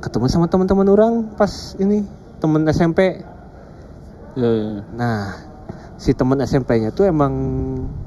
ketemu 0.00 0.26
sama 0.26 0.46
teman-teman 0.46 0.88
orang 0.88 1.12
pas 1.30 1.48
ini 1.76 2.02
temen 2.40 2.64
SMP 2.66 3.20
Ya, 4.32 4.46
ya, 4.46 4.68
ya. 4.72 4.82
nah 4.92 5.18
si 5.96 6.14
temen 6.14 6.38
SMP-nya 6.40 6.90
tuh 6.90 7.04
emang 7.04 7.32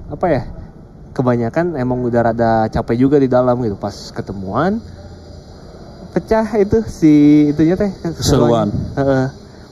apa 0.08 0.26
ya 0.26 0.44
kebanyakan 1.12 1.76
emang 1.76 2.02
udah 2.02 2.22
rada 2.24 2.52
capek 2.68 2.96
juga 2.98 3.20
di 3.20 3.28
dalam 3.28 3.60
gitu 3.60 3.76
pas 3.76 3.94
ketemuan 4.10 4.80
pecah 6.10 6.46
itu 6.56 6.82
si 6.86 7.14
itunya 7.50 7.76
teh 7.76 7.92
Keseruan. 8.16 8.70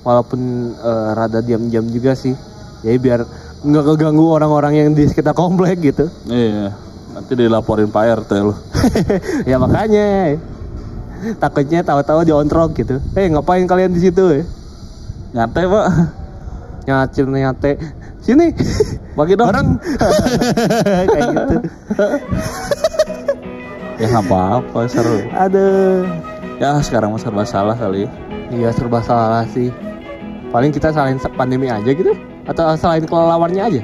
Walaupun 0.01 0.39
eh, 0.73 1.09
rada 1.13 1.39
diam-diam 1.39 1.87
juga 1.87 2.13
sih 2.13 2.33
jadi 2.81 2.97
biar 2.97 3.19
nggak 3.61 3.85
keganggu 3.87 4.25
orang-orang 4.27 4.73
yang 4.75 4.89
di 4.91 5.05
sekitar 5.05 5.33
komplek 5.33 5.77
gitu 5.79 6.09
Iya. 6.25 6.73
Nanti 7.11 7.31
dilaporin 7.35 7.87
Pak 7.87 8.25
RT 8.25 8.31
lu. 8.39 8.55
ya 9.49 9.55
makanya 9.55 10.35
takutnya 11.37 11.81
tahu-tahu 11.81 12.23
diontrok 12.23 12.73
gitu 12.73 12.97
eh 13.13 13.27
ngapain 13.27 13.63
kalian 13.63 13.91
di 13.91 14.01
situ 14.01 14.23
ya 14.31 14.43
Nyate, 15.31 15.63
Pak. 15.63 15.87
nyate 16.83 17.19
nyate 17.23 17.71
sini 18.19 18.51
Bagi 19.13 19.33
dong. 19.33 19.47
orang 19.47 19.67
kayak 21.07 21.27
gitu 21.29 21.55
Ya 23.95 24.05
nggak 24.09 24.25
apa-apa, 24.25 24.79
seru. 24.89 25.23
aduh 25.31 26.03
Ya 26.57 26.77
sekarang 26.79 27.13
mah 27.13 27.17
serba 27.17 27.41
salah 27.41 27.73
kali. 27.73 28.05
ya. 28.05 28.09
iya 28.51 28.69
serba 28.69 28.99
salah 28.99 29.45
sih 29.47 29.71
paling 30.51 30.69
kita 30.69 30.91
salahin 30.91 31.15
pandemi 31.31 31.65
aja 31.65 31.87
gitu 31.87 32.11
atau 32.43 32.75
salahin 32.75 33.07
kelelawannya 33.07 33.63
aja 33.63 33.81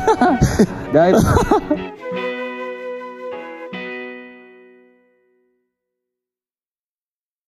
guys 0.94 1.22